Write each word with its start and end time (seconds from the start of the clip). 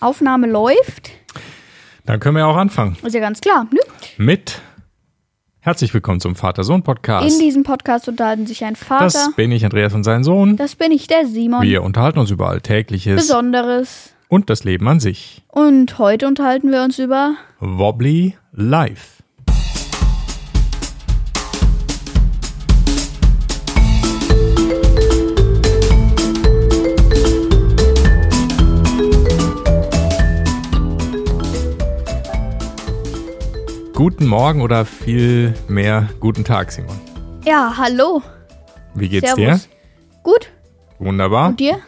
Aufnahme 0.00 0.46
läuft. 0.46 1.10
Dann 2.06 2.18
können 2.20 2.36
wir 2.36 2.46
auch 2.46 2.56
anfangen. 2.56 2.96
Ist 3.02 3.14
ja 3.14 3.20
ganz 3.20 3.40
klar. 3.40 3.66
Ne? 3.70 3.80
Mit 4.16 4.60
Herzlich 5.62 5.92
willkommen 5.92 6.20
zum 6.20 6.36
Vater-Sohn-Podcast. 6.36 7.30
In 7.30 7.38
diesem 7.38 7.64
Podcast 7.64 8.08
unterhalten 8.08 8.46
sich 8.46 8.64
ein 8.64 8.76
Vater. 8.76 9.04
Das 9.04 9.36
bin 9.36 9.52
ich, 9.52 9.62
Andreas 9.62 9.92
und 9.92 10.04
sein 10.04 10.24
Sohn. 10.24 10.56
Das 10.56 10.74
bin 10.74 10.90
ich, 10.90 11.06
der 11.06 11.26
Simon. 11.26 11.60
Wir 11.60 11.82
unterhalten 11.82 12.18
uns 12.18 12.30
über 12.30 12.48
Alltägliches 12.48 13.16
Besonderes. 13.16 14.14
und 14.28 14.48
das 14.48 14.64
Leben 14.64 14.88
an 14.88 15.00
sich. 15.00 15.42
Und 15.48 15.98
heute 15.98 16.26
unterhalten 16.26 16.72
wir 16.72 16.82
uns 16.82 16.98
über. 16.98 17.34
Wobbly 17.60 18.38
Life. 18.52 19.19
Guten 34.00 34.26
Morgen 34.28 34.62
oder 34.62 34.86
viel 34.86 35.52
mehr 35.68 36.08
guten 36.20 36.42
Tag, 36.42 36.72
Simon. 36.72 36.98
Ja, 37.44 37.74
hallo. 37.76 38.22
Wie 38.94 39.10
geht's 39.10 39.34
Servus. 39.34 39.68
Gut? 40.22 40.50
dir? 40.98 41.04
Wunderbar. 41.06 41.50
Und 41.50 41.60
dir? 41.60 41.80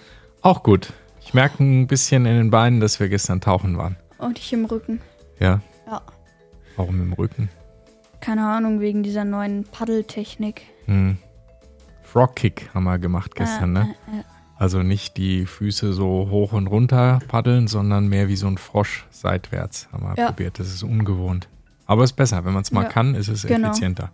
Auch 0.42 0.62
gut. 0.62 0.92
Ich 1.22 1.32
merke 1.32 1.64
ein 1.64 1.86
bisschen 1.86 2.26
in 2.26 2.36
den 2.36 2.50
Beinen, 2.50 2.80
dass 2.80 3.00
wir 3.00 3.08
gestern 3.08 3.40
tauchen 3.40 3.78
waren. 3.78 3.96
Und 4.18 4.38
ich 4.38 4.52
im 4.52 4.66
Rücken. 4.66 5.00
Ja. 5.40 5.62
Ja. 5.86 6.02
Warum 6.76 7.00
im 7.00 7.14
Rücken? 7.14 7.48
Keine 8.20 8.44
Ahnung, 8.44 8.80
wegen 8.80 9.02
dieser 9.02 9.24
neuen 9.24 9.64
Paddeltechnik. 9.64 10.64
Hm. 10.84 11.16
Frog 12.02 12.36
Kick 12.36 12.68
haben 12.74 12.84
wir 12.84 12.98
gemacht 12.98 13.34
gestern, 13.34 13.74
Äh, 13.74 13.78
ne? 13.84 13.94
äh, 14.12 14.18
äh. 14.18 14.22
Also 14.58 14.82
nicht 14.82 15.16
die 15.16 15.46
Füße 15.46 15.94
so 15.94 16.28
hoch 16.28 16.52
und 16.52 16.66
runter 16.66 17.20
paddeln, 17.28 17.68
sondern 17.68 18.06
mehr 18.08 18.28
wie 18.28 18.36
so 18.36 18.48
ein 18.48 18.58
Frosch 18.58 19.06
seitwärts 19.08 19.88
haben 19.94 20.02
wir 20.02 20.14
Ja. 20.18 20.26
probiert. 20.26 20.58
Das 20.58 20.68
ist 20.68 20.82
ungewohnt. 20.82 21.48
Aber 21.92 22.04
ist 22.04 22.14
besser. 22.14 22.44
Wenn 22.44 22.52
man 22.54 22.62
es 22.62 22.72
mal 22.72 22.82
Ja. 22.84 22.88
kann, 22.88 23.14
ist 23.14 23.28
es 23.28 23.46
Genau. 23.46 23.68
effizienter. 23.68 24.10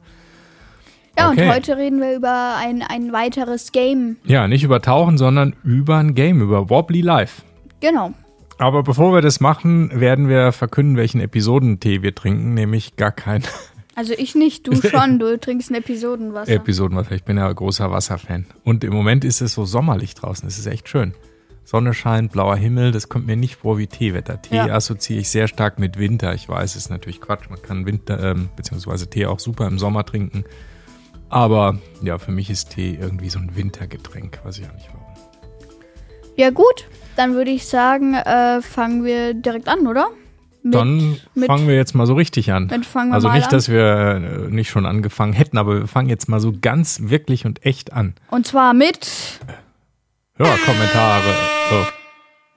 Ja, 1.19 1.31
Okay. 1.31 1.49
und 1.49 1.55
heute 1.55 1.77
reden 1.77 2.01
wir 2.01 2.15
über 2.15 2.55
ein, 2.59 2.83
ein 2.83 3.13
weiteres 3.13 3.73
Game. 3.73 4.17
Ja, 4.25 4.47
nicht 4.47 4.63
über 4.63 4.81
Tauchen, 4.81 5.19
sondern 5.19 5.55
über 5.65 5.97
ein 5.97 6.15
Game, 6.15 6.41
über 6.41 6.71
Wobbly 6.71 7.01
Life. 7.01 7.43
Genau. 7.81 8.13
Aber 8.59 8.83
bevor 8.83 9.13
wir 9.15 9.21
das 9.21 9.41
machen, 9.41 10.01
werden 10.01 10.29
wir 10.29 10.53
verkünden, 10.53 10.97
welchen 10.97 11.21
Episodentee 11.21 12.03
wir 12.03 12.15
trinken, 12.15 12.55
nämlich 12.55 12.97
gar 12.97 13.13
kein 13.13 13.43
Also 13.95 14.15
ich 14.17 14.35
nicht, 14.37 14.67
du 14.69 14.73
schon. 14.81 15.19
Du 15.19 15.39
trinkst 15.39 15.71
ein 15.71 15.75
Episodenwasser. 15.77 16.53
Episodenwasser. 16.53 17.13
Ich 17.13 17.25
bin 17.25 17.37
ja 17.37 17.53
großer 17.53 17.91
Wasserfan. 17.91 18.47
Und 18.65 18.85
im 18.85 18.93
Moment 18.93 19.25
ist 19.25 19.41
es 19.41 19.55
so 19.55 19.65
sommerlich 19.65 20.15
draußen. 20.15 20.47
Es 20.47 20.57
ist 20.59 20.67
echt 20.67 20.89
schön. 20.89 21.15
Sonne 21.69 21.93
scheint, 21.93 22.33
blauer 22.33 22.57
Himmel, 22.57 22.93
das 22.93 23.11
kommt 23.11 23.27
mir 23.27 23.37
nicht 23.37 23.57
vor 23.57 23.77
wie 23.77 23.87
Teewetter. 23.87 24.41
Tee 24.41 24.57
Ja. 24.57 24.69
assoziiere 24.75 25.21
ich 25.21 25.29
sehr 25.29 25.49
stark 25.49 25.79
mit 25.79 25.99
Winter. 25.99 26.33
Ich 26.33 26.49
weiß, 26.49 26.71
es 26.71 26.85
ist 26.85 26.89
natürlich 26.91 27.21
Quatsch. 27.21 27.51
Man 27.51 27.61
kann 27.61 27.85
Winter, 27.85 28.19
ähm, 28.31 28.49
beziehungsweise 28.57 29.11
Tee 29.11 29.27
auch 29.27 29.39
super 29.39 29.67
im 29.67 29.79
Sommer 29.79 30.07
trinken. 30.07 30.45
Aber 31.29 31.77
ja, 32.01 32.17
für 32.17 32.33
mich 32.33 32.49
ist 32.49 32.71
Tee 32.71 32.97
irgendwie 32.99 33.29
so 33.29 33.39
ein 33.39 33.55
Wintergetränk. 33.55 34.41
Weiß 34.45 34.57
ich 34.61 34.67
auch 34.67 34.73
nicht 34.73 34.89
warum. 34.95 35.05
Ja 36.37 36.49
gut, 36.49 36.89
dann 37.17 37.35
würde 37.35 37.51
ich 37.51 37.67
sagen, 37.67 38.15
äh, 38.15 38.63
fangen 38.63 39.05
wir 39.05 39.35
direkt 39.35 39.69
an, 39.69 39.87
oder? 39.87 40.07
Mit, 40.63 40.75
Dann 40.75 41.17
mit, 41.35 41.49
fangen 41.49 41.69
wir 41.69 41.77
jetzt 41.77 41.95
mal 41.95 42.07
so 42.07 42.15
richtig 42.15 42.51
an. 42.51 42.69
mit 42.69 42.87
Also 43.13 43.31
nicht, 43.31 43.45
an. 43.45 43.51
dass 43.51 43.69
wir 43.69 44.47
äh, 44.49 44.51
nicht 44.51 44.71
schon 44.71 44.87
angefangen 44.87 45.35
hätten, 45.35 45.59
aber 45.59 45.81
wir 45.81 45.87
fangen 45.87 46.09
jetzt 46.09 46.31
mal 46.31 46.41
so 46.41 46.51
ganz 46.63 47.11
wirklich 47.11 47.45
und 47.45 47.67
echt 47.67 47.93
an. 47.93 48.15
Und 48.31 48.47
zwar 48.47 48.73
mit 48.73 49.39
Hörerkommentare. 50.39 51.58
Oh, 51.71 51.75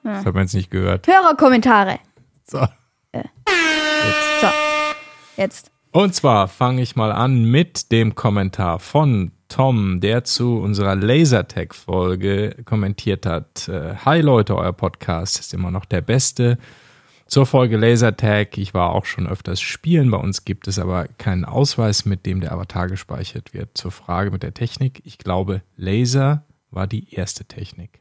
Ja. 0.04 0.14
das 0.16 0.26
hat 0.26 0.34
man 0.34 0.44
jetzt 0.44 0.54
nicht 0.54 0.72
gehört. 0.72 1.08
Hörerkommentare. 1.08 2.00
So. 2.44 2.60
So, 4.42 4.48
jetzt. 5.38 5.72
Und 5.92 6.16
zwar 6.16 6.48
fange 6.48 6.82
ich 6.82 6.96
mal 6.96 7.12
an 7.12 7.44
mit 7.44 7.92
dem 7.92 8.16
Kommentar 8.16 8.80
von 8.80 9.32
Tom, 9.50 10.00
der 10.00 10.24
zu 10.24 10.58
unserer 10.60 10.96
Lasertag-Folge 10.96 12.56
kommentiert 12.66 13.26
hat. 13.26 13.68
Äh, 13.68 13.96
Hi 14.06 14.22
Leute, 14.22 14.56
euer 14.56 14.72
Podcast 14.74 15.40
ist 15.40 15.54
immer 15.54 15.70
noch 15.70 15.86
der 15.86 16.02
beste. 16.02 16.58
Zur 17.28 17.46
Folge 17.46 17.78
Lasertag, 17.78 18.58
ich 18.58 18.74
war 18.74 18.92
auch 18.92 19.06
schon 19.06 19.28
öfters 19.28 19.62
spielen, 19.62 20.10
bei 20.12 20.18
uns 20.18 20.44
gibt 20.46 20.68
es 20.68 20.80
aber 20.80 21.08
keinen 21.18 21.46
Ausweis, 21.46 22.06
mit 22.06 22.26
dem 22.26 22.42
der 22.42 22.52
Avatar 22.54 22.88
gespeichert 22.88 23.54
wird. 23.54 23.78
Zur 23.78 23.92
Frage 23.92 24.32
mit 24.32 24.44
der 24.44 24.54
Technik, 24.54 25.02
ich 25.06 25.18
glaube, 25.18 25.62
Laser 25.78 26.46
war 26.72 26.88
die 26.88 27.14
erste 27.14 27.46
Technik. 27.46 28.01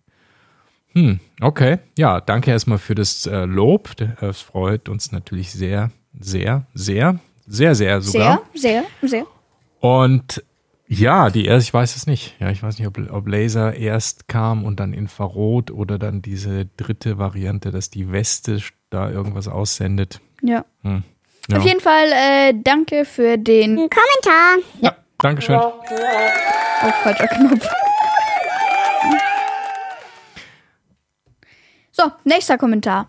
Hm, 0.94 1.20
okay. 1.40 1.78
Ja, 1.96 2.20
danke 2.20 2.50
erstmal 2.50 2.78
für 2.78 2.94
das 2.94 3.26
äh, 3.26 3.44
Lob. 3.44 3.90
Das 4.20 4.40
freut 4.40 4.88
uns 4.88 5.12
natürlich 5.12 5.52
sehr, 5.52 5.90
sehr, 6.18 6.66
sehr, 6.74 7.18
sehr, 7.46 7.74
sehr 7.74 8.00
sogar. 8.00 8.42
Sehr, 8.54 8.84
sehr, 9.00 9.08
sehr. 9.08 9.26
Und 9.80 10.42
ja, 10.88 11.30
die 11.30 11.44
erst, 11.44 11.68
ich 11.68 11.74
weiß 11.74 11.94
es 11.94 12.06
nicht. 12.06 12.34
Ja, 12.40 12.50
ich 12.50 12.62
weiß 12.62 12.78
nicht, 12.78 12.88
ob, 12.88 12.98
ob 13.12 13.28
Laser 13.28 13.74
erst 13.74 14.26
kam 14.26 14.64
und 14.64 14.80
dann 14.80 14.92
Infrarot 14.92 15.70
oder 15.70 15.98
dann 15.98 16.20
diese 16.20 16.66
dritte 16.76 17.18
Variante, 17.18 17.70
dass 17.70 17.90
die 17.90 18.10
Weste 18.10 18.60
da 18.90 19.08
irgendwas 19.08 19.46
aussendet. 19.46 20.20
Ja. 20.42 20.64
Hm. 20.82 21.04
Ja. 21.48 21.58
Auf 21.58 21.64
jeden 21.64 21.80
Fall, 21.80 22.08
äh, 22.12 22.54
danke 22.62 23.04
für 23.04 23.38
den. 23.38 23.76
Kommentar. 23.76 24.56
ja, 24.80 24.96
Dankeschön. 25.18 25.56
Oh, 25.56 25.72
falscher 27.02 27.28
Knopf. 27.28 27.68
So, 32.02 32.10
nächster 32.24 32.56
Kommentar. 32.56 33.08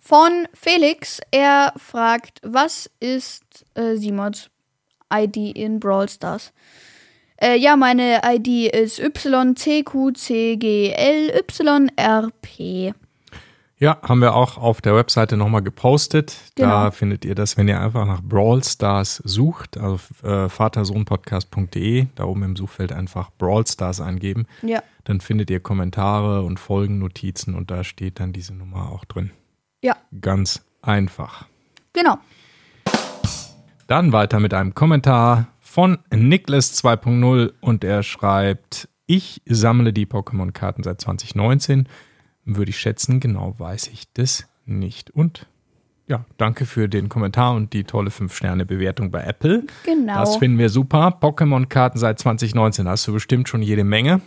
Von 0.00 0.48
Felix. 0.54 1.20
Er 1.30 1.74
fragt, 1.76 2.40
was 2.42 2.90
ist 2.98 3.44
äh, 3.74 3.96
Simons 3.96 4.48
ID 5.12 5.54
in 5.54 5.78
Brawl 5.78 6.08
Stars? 6.08 6.54
Äh, 7.36 7.58
ja, 7.58 7.76
meine 7.76 8.22
ID 8.24 8.72
ist 8.74 8.98
YCQCGLYRP. 8.98 9.84
Ja, 13.80 13.98
haben 14.02 14.20
wir 14.20 14.34
auch 14.34 14.58
auf 14.58 14.80
der 14.80 14.96
Webseite 14.96 15.36
nochmal 15.36 15.62
gepostet. 15.62 16.36
Da 16.56 16.64
Genau. 16.80 16.90
findet 16.90 17.24
ihr 17.24 17.36
das, 17.36 17.56
wenn 17.56 17.68
ihr 17.68 17.80
einfach 17.80 18.06
nach 18.06 18.20
Brawl 18.22 18.64
Stars 18.64 19.22
sucht, 19.24 19.78
auf 19.78 20.10
äh, 20.24 20.48
vatersohnpodcast.de, 20.48 22.06
da 22.16 22.24
oben 22.24 22.42
im 22.42 22.56
Suchfeld 22.56 22.92
einfach 22.92 23.30
Brawl 23.38 23.64
Stars 23.66 24.00
eingeben. 24.00 24.46
Ja. 24.62 24.82
Dann 25.04 25.20
findet 25.20 25.48
ihr 25.50 25.60
Kommentare 25.60 26.42
und 26.42 26.58
Folgennotizen 26.58 27.54
und 27.54 27.70
da 27.70 27.84
steht 27.84 28.18
dann 28.18 28.32
diese 28.32 28.52
Nummer 28.52 28.90
auch 28.90 29.04
drin. 29.04 29.30
Ja, 29.80 29.96
Ganz 30.20 30.64
einfach. 30.82 31.46
genau. 31.92 32.18
Dann 33.86 34.12
weiter 34.12 34.40
mit 34.40 34.52
einem 34.54 34.74
Kommentar 34.74 35.46
von 35.60 35.98
Niklas 36.12 36.74
2.0 36.82 37.52
und 37.60 37.84
er 37.84 38.02
schreibt, 38.02 38.88
ich 39.06 39.40
sammle 39.46 39.92
die 39.92 40.04
Pokémon-Karten 40.04 40.82
seit 40.82 41.00
2019. 41.00 41.88
Würde 42.56 42.70
ich 42.70 42.78
schätzen, 42.78 43.20
genau 43.20 43.54
weiß 43.58 43.88
ich 43.88 44.10
das 44.14 44.48
nicht. 44.64 45.10
Und 45.10 45.46
ja, 46.06 46.24
danke 46.38 46.64
für 46.64 46.88
den 46.88 47.10
Kommentar 47.10 47.54
und 47.54 47.74
die 47.74 47.84
tolle 47.84 48.08
5-Sterne-Bewertung 48.08 49.10
bei 49.10 49.22
Apple. 49.22 49.64
Genau. 49.84 50.14
Das 50.14 50.38
finden 50.38 50.56
wir 50.56 50.70
super. 50.70 51.18
Pokémon-Karten 51.20 51.98
seit 51.98 52.18
2019 52.18 52.88
hast 52.88 53.06
du 53.06 53.12
bestimmt 53.12 53.50
schon 53.50 53.60
jede 53.60 53.84
Menge. 53.84 54.22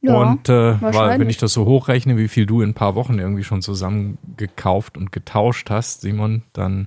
ja, 0.00 0.14
und 0.14 0.48
äh, 0.48 0.80
weil, 0.80 1.18
wenn 1.18 1.28
ich 1.28 1.38
das 1.38 1.52
so 1.52 1.64
hochrechne, 1.66 2.16
wie 2.16 2.28
viel 2.28 2.46
du 2.46 2.60
in 2.60 2.70
ein 2.70 2.74
paar 2.74 2.94
Wochen 2.94 3.18
irgendwie 3.18 3.42
schon 3.42 3.62
zusammen 3.62 4.18
gekauft 4.36 4.96
und 4.96 5.10
getauscht 5.10 5.70
hast, 5.70 6.02
Simon, 6.02 6.42
dann 6.52 6.86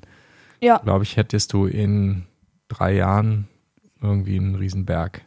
ja. 0.61 0.77
glaube 0.77 1.03
ich, 1.03 1.17
hättest 1.17 1.51
du 1.51 1.65
in 1.65 2.23
drei 2.69 2.93
Jahren 2.93 3.49
irgendwie 4.01 4.37
einen 4.37 4.55
Riesenberg. 4.55 5.23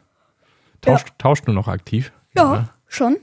Tauscht, 0.81 1.13
tauscht 1.19 1.47
du 1.47 1.51
noch 1.51 1.67
aktiv? 1.67 2.11
ja, 2.35 2.51
ne? 2.51 2.69
schon. 2.87 3.17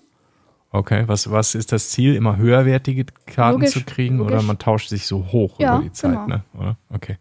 Okay, 0.70 1.04
was, 1.06 1.30
was 1.30 1.54
ist 1.54 1.72
das 1.72 1.88
Ziel, 1.90 2.14
immer 2.14 2.36
höherwertige 2.36 3.06
Karten 3.26 3.60
Logisch, 3.60 3.72
zu 3.72 3.84
kriegen 3.84 4.20
oder 4.20 4.32
logisch. 4.32 4.46
man 4.46 4.58
tauscht 4.58 4.88
sich 4.90 5.06
so 5.06 5.26
hoch 5.32 5.58
Ja, 5.58 5.76
über 5.76 5.84
die 5.84 5.92
Zeit, 5.92 6.12
genau. 6.12 6.26
ne? 6.26 6.44
Oder? 6.54 6.76
Okay. 6.90 7.16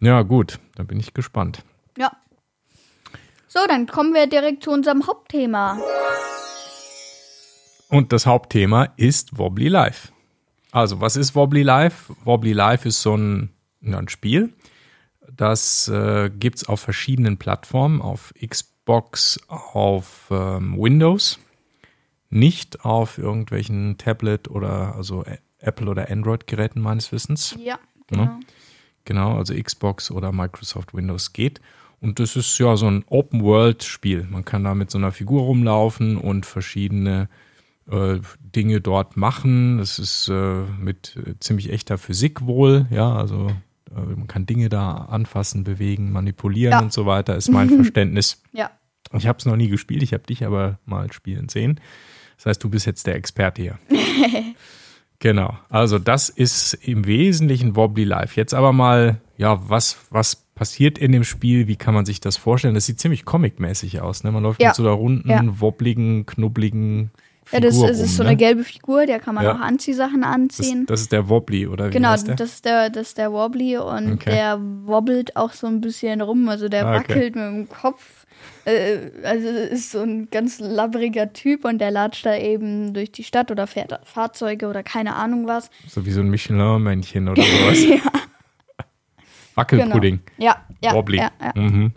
Ja, 0.00 0.22
gut, 0.22 0.60
da 0.76 0.84
bin 0.84 1.00
ich 1.00 1.12
gespannt. 1.14 1.64
Ja. 1.98 2.12
So, 3.48 3.60
dann 3.66 3.86
kommen 3.86 4.14
wir 4.14 4.26
direkt 4.28 4.62
zu 4.62 4.70
unserem 4.70 5.06
Hauptthema. 5.06 5.78
Und 7.88 8.12
das 8.12 8.26
Hauptthema 8.26 8.88
ist 8.96 9.38
Wobbly 9.38 9.68
Life. 9.68 10.12
Also, 10.72 11.00
was 11.00 11.16
ist 11.16 11.34
Wobbly 11.34 11.62
Life? 11.62 12.14
Wobbly 12.24 12.52
Life 12.52 12.86
ist 12.88 13.02
so 13.02 13.16
ein, 13.16 13.50
ein 13.82 14.08
Spiel. 14.08 14.52
Das 15.34 15.88
äh, 15.88 16.30
gibt 16.30 16.58
es 16.58 16.68
auf 16.68 16.80
verschiedenen 16.80 17.38
Plattformen, 17.38 18.00
auf 18.02 18.32
Xbox, 18.44 19.40
auf 19.48 20.28
ähm, 20.30 20.76
Windows, 20.78 21.38
nicht 22.36 22.84
auf 22.84 23.18
irgendwelchen 23.18 23.98
Tablet 23.98 24.48
oder 24.48 24.94
also 24.94 25.24
Apple 25.58 25.88
oder 25.88 26.10
Android-Geräten 26.10 26.80
meines 26.80 27.12
Wissens. 27.12 27.56
Ja, 27.62 27.78
genau. 28.06 28.38
Genau, 29.04 29.36
also 29.36 29.54
Xbox 29.54 30.10
oder 30.10 30.32
Microsoft 30.32 30.92
Windows 30.94 31.32
geht. 31.32 31.60
Und 32.00 32.18
das 32.18 32.36
ist 32.36 32.58
ja 32.58 32.76
so 32.76 32.86
ein 32.90 33.04
Open-World-Spiel. 33.06 34.24
Man 34.30 34.44
kann 34.44 34.64
da 34.64 34.74
mit 34.74 34.90
so 34.90 34.98
einer 34.98 35.12
Figur 35.12 35.42
rumlaufen 35.42 36.16
und 36.16 36.44
verschiedene 36.44 37.28
äh, 37.90 38.18
Dinge 38.40 38.80
dort 38.80 39.16
machen. 39.16 39.78
Es 39.78 39.98
ist 39.98 40.28
äh, 40.28 40.62
mit 40.78 41.16
äh, 41.24 41.34
ziemlich 41.40 41.70
echter 41.72 41.98
Physik 41.98 42.44
wohl, 42.44 42.86
ja, 42.90 43.14
also 43.14 43.46
äh, 43.94 44.00
man 44.00 44.26
kann 44.26 44.44
Dinge 44.44 44.68
da 44.68 44.92
anfassen, 44.92 45.62
bewegen, 45.64 46.12
manipulieren 46.12 46.72
Ja. 46.72 46.80
und 46.80 46.92
so 46.92 47.06
weiter, 47.06 47.36
ist 47.36 47.48
mein 47.48 47.70
Verständnis. 47.76 48.42
Ja. 48.52 48.70
Ich 49.12 49.28
habe 49.28 49.38
es 49.38 49.46
noch 49.46 49.56
nie 49.56 49.68
gespielt, 49.68 50.02
ich 50.02 50.12
habe 50.12 50.24
dich 50.24 50.44
aber 50.44 50.80
mal 50.84 51.12
spielen 51.12 51.48
sehen. 51.48 51.80
Das 52.36 52.46
heißt, 52.46 52.62
du 52.64 52.68
bist 52.70 52.86
jetzt 52.86 53.06
der 53.06 53.14
Experte 53.16 53.62
hier. 53.62 53.78
genau. 55.18 55.56
Also 55.68 55.98
das 55.98 56.28
ist 56.28 56.74
im 56.74 57.06
Wesentlichen 57.06 57.76
Wobbly 57.76 58.04
Life. 58.04 58.38
Jetzt 58.38 58.54
aber 58.54 58.72
mal, 58.72 59.20
ja, 59.36 59.58
was, 59.68 59.98
was 60.10 60.36
passiert 60.54 60.98
in 60.98 61.12
dem 61.12 61.24
Spiel? 61.24 61.66
Wie 61.68 61.76
kann 61.76 61.94
man 61.94 62.04
sich 62.06 62.20
das 62.20 62.36
vorstellen? 62.36 62.74
Das 62.74 62.86
sieht 62.86 63.00
ziemlich 63.00 63.24
comicmäßig 63.24 64.00
aus. 64.00 64.24
Ne? 64.24 64.32
Man 64.32 64.42
läuft 64.42 64.60
Ja. 64.60 64.68
mit 64.68 64.76
so 64.76 64.82
einer 64.84 64.92
runden, 64.92 65.28
Ja. 65.28 65.42
wobbligen, 65.60 66.26
knubbeligen 66.26 67.10
Ja, 67.52 67.58
Figur 67.58 67.60
das, 67.70 67.76
rum. 67.78 67.86
das 67.88 67.98
ist 68.00 68.16
so 68.16 68.22
ne? 68.22 68.30
eine 68.30 68.36
gelbe 68.38 68.64
Figur, 68.64 69.06
der 69.06 69.20
kann 69.20 69.34
man 69.34 69.44
Ja. 69.44 69.54
auch 69.54 69.60
Anziehsachen 69.60 70.22
das, 70.22 70.30
anziehen. 70.34 70.84
das 70.86 71.02
ist 71.02 71.12
der 71.12 71.28
Wobbly, 71.28 71.66
oder 71.68 71.86
wie 71.88 71.90
Genau, 71.92 72.08
heißt 72.10 72.26
der? 72.26 72.34
das 72.36 72.54
ist 72.54 72.64
der, 72.64 72.90
das 72.90 73.08
ist 73.08 73.18
der 73.18 73.32
Wobbly 73.32 73.76
und 73.78 74.14
Okay. 74.14 74.30
der 74.30 74.58
wobbelt 74.84 75.36
auch 75.36 75.52
so 75.52 75.66
ein 75.68 75.80
bisschen 75.80 76.20
rum. 76.22 76.48
Also 76.48 76.68
der 76.68 76.86
Ah, 76.86 76.96
okay. 76.96 77.08
wackelt 77.14 77.36
mit 77.36 77.44
dem 77.44 77.68
Kopf. 77.68 78.25
Äh, 78.64 79.10
also 79.22 79.46
ist 79.48 79.90
so 79.92 80.00
ein 80.00 80.28
ganz 80.30 80.58
labbriger 80.58 81.32
Typ 81.32 81.64
und 81.64 81.78
der 81.78 81.90
latscht 81.90 82.26
da 82.26 82.36
eben 82.36 82.94
durch 82.94 83.12
die 83.12 83.22
Stadt 83.24 83.50
oder 83.50 83.66
fährt 83.66 83.98
Fahrzeuge 84.04 84.66
oder 84.68 84.82
keine 84.82 85.14
Ahnung 85.14 85.46
was. 85.46 85.70
So 85.86 86.04
wie 86.04 86.10
so 86.10 86.20
ein 86.20 86.28
Michelin-Männchen 86.30 87.28
oder 87.28 87.42
sowas. 87.42 87.84
ja, 87.88 87.98
Wackelpudding. 89.54 90.20
genau. 90.36 90.50
Ja, 90.50 90.66
ja, 90.82 90.94
Wobbly. 90.94 91.18
ja, 91.18 91.30
ja. 91.40 91.52
Mhm. 91.60 91.92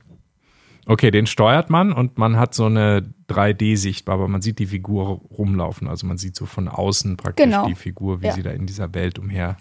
Okay, 0.85 1.11
den 1.11 1.27
steuert 1.27 1.69
man 1.69 1.91
und 1.93 2.17
man 2.17 2.37
hat 2.37 2.55
so 2.55 2.65
eine 2.65 3.13
3D-Sicht, 3.29 4.09
aber 4.09 4.27
man 4.27 4.41
sieht 4.41 4.57
die 4.59 4.65
Figur 4.65 5.21
rumlaufen. 5.37 5.87
Also 5.87 6.07
man 6.07 6.17
sieht 6.17 6.35
so 6.35 6.45
von 6.47 6.67
außen 6.67 7.15
praktisch 7.17 7.45
Genau. 7.45 7.67
die 7.67 7.75
Figur, 7.75 8.21
wie 8.21 8.27
Ja. 8.27 8.31
sie 8.33 8.41
da 8.41 8.49
in 8.51 8.65
dieser 8.65 8.91
Welt 8.95 9.19
umher. 9.19 9.57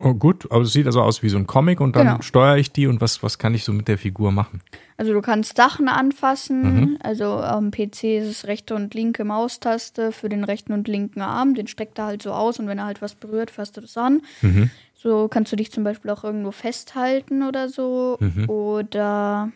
Oh, 0.00 0.14
gut, 0.14 0.46
aber 0.52 0.62
es 0.62 0.72
sieht 0.72 0.86
also 0.86 1.02
aus 1.02 1.24
wie 1.24 1.28
so 1.28 1.38
ein 1.38 1.48
Comic 1.48 1.80
und 1.80 1.96
dann 1.96 2.06
Genau. 2.06 2.22
steuere 2.22 2.56
ich 2.56 2.70
die 2.70 2.86
und 2.86 3.00
was, 3.00 3.20
was 3.24 3.36
kann 3.36 3.52
ich 3.54 3.64
so 3.64 3.72
mit 3.72 3.88
der 3.88 3.98
Figur 3.98 4.30
machen? 4.30 4.60
Also 4.96 5.12
du 5.12 5.20
kannst 5.20 5.56
Sachen 5.56 5.88
anfassen. 5.88 6.62
Mhm. 6.62 6.98
Also 7.02 7.24
am 7.38 7.72
PC 7.72 8.18
ist 8.18 8.28
es 8.28 8.46
rechte 8.46 8.76
und 8.76 8.94
linke 8.94 9.24
Maustaste 9.24 10.12
für 10.12 10.28
den 10.28 10.44
rechten 10.44 10.72
und 10.72 10.86
linken 10.86 11.20
Arm. 11.20 11.54
Den 11.54 11.66
streckt 11.66 11.98
er 11.98 12.06
halt 12.06 12.22
so 12.22 12.32
aus 12.32 12.60
und 12.60 12.68
wenn 12.68 12.78
er 12.78 12.84
halt 12.84 13.02
was 13.02 13.16
berührt, 13.16 13.50
fasst 13.50 13.76
du 13.76 13.80
das 13.80 13.96
an. 13.96 14.22
Mhm. 14.40 14.70
So 14.94 15.26
kannst 15.26 15.50
du 15.50 15.56
dich 15.56 15.72
zum 15.72 15.82
Beispiel 15.82 16.12
auch 16.12 16.22
irgendwo 16.22 16.52
festhalten 16.52 17.42
oder 17.42 17.68
so. 17.68 18.18
Mhm. 18.20 18.48
Oder 18.48 19.50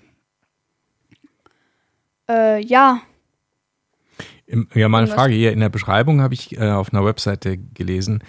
äh, 2.28 2.60
ja, 2.64 3.00
ja, 4.74 4.88
mal 4.88 4.98
eine 4.98 5.06
Frage 5.06 5.34
hier. 5.34 5.52
In 5.52 5.60
der 5.60 5.68
Beschreibung 5.70 6.20
habe 6.20 6.34
ich 6.34 6.58
äh, 6.58 6.70
auf 6.70 6.92
einer 6.92 7.04
Webseite 7.04 7.56
gelesen, 7.56 8.22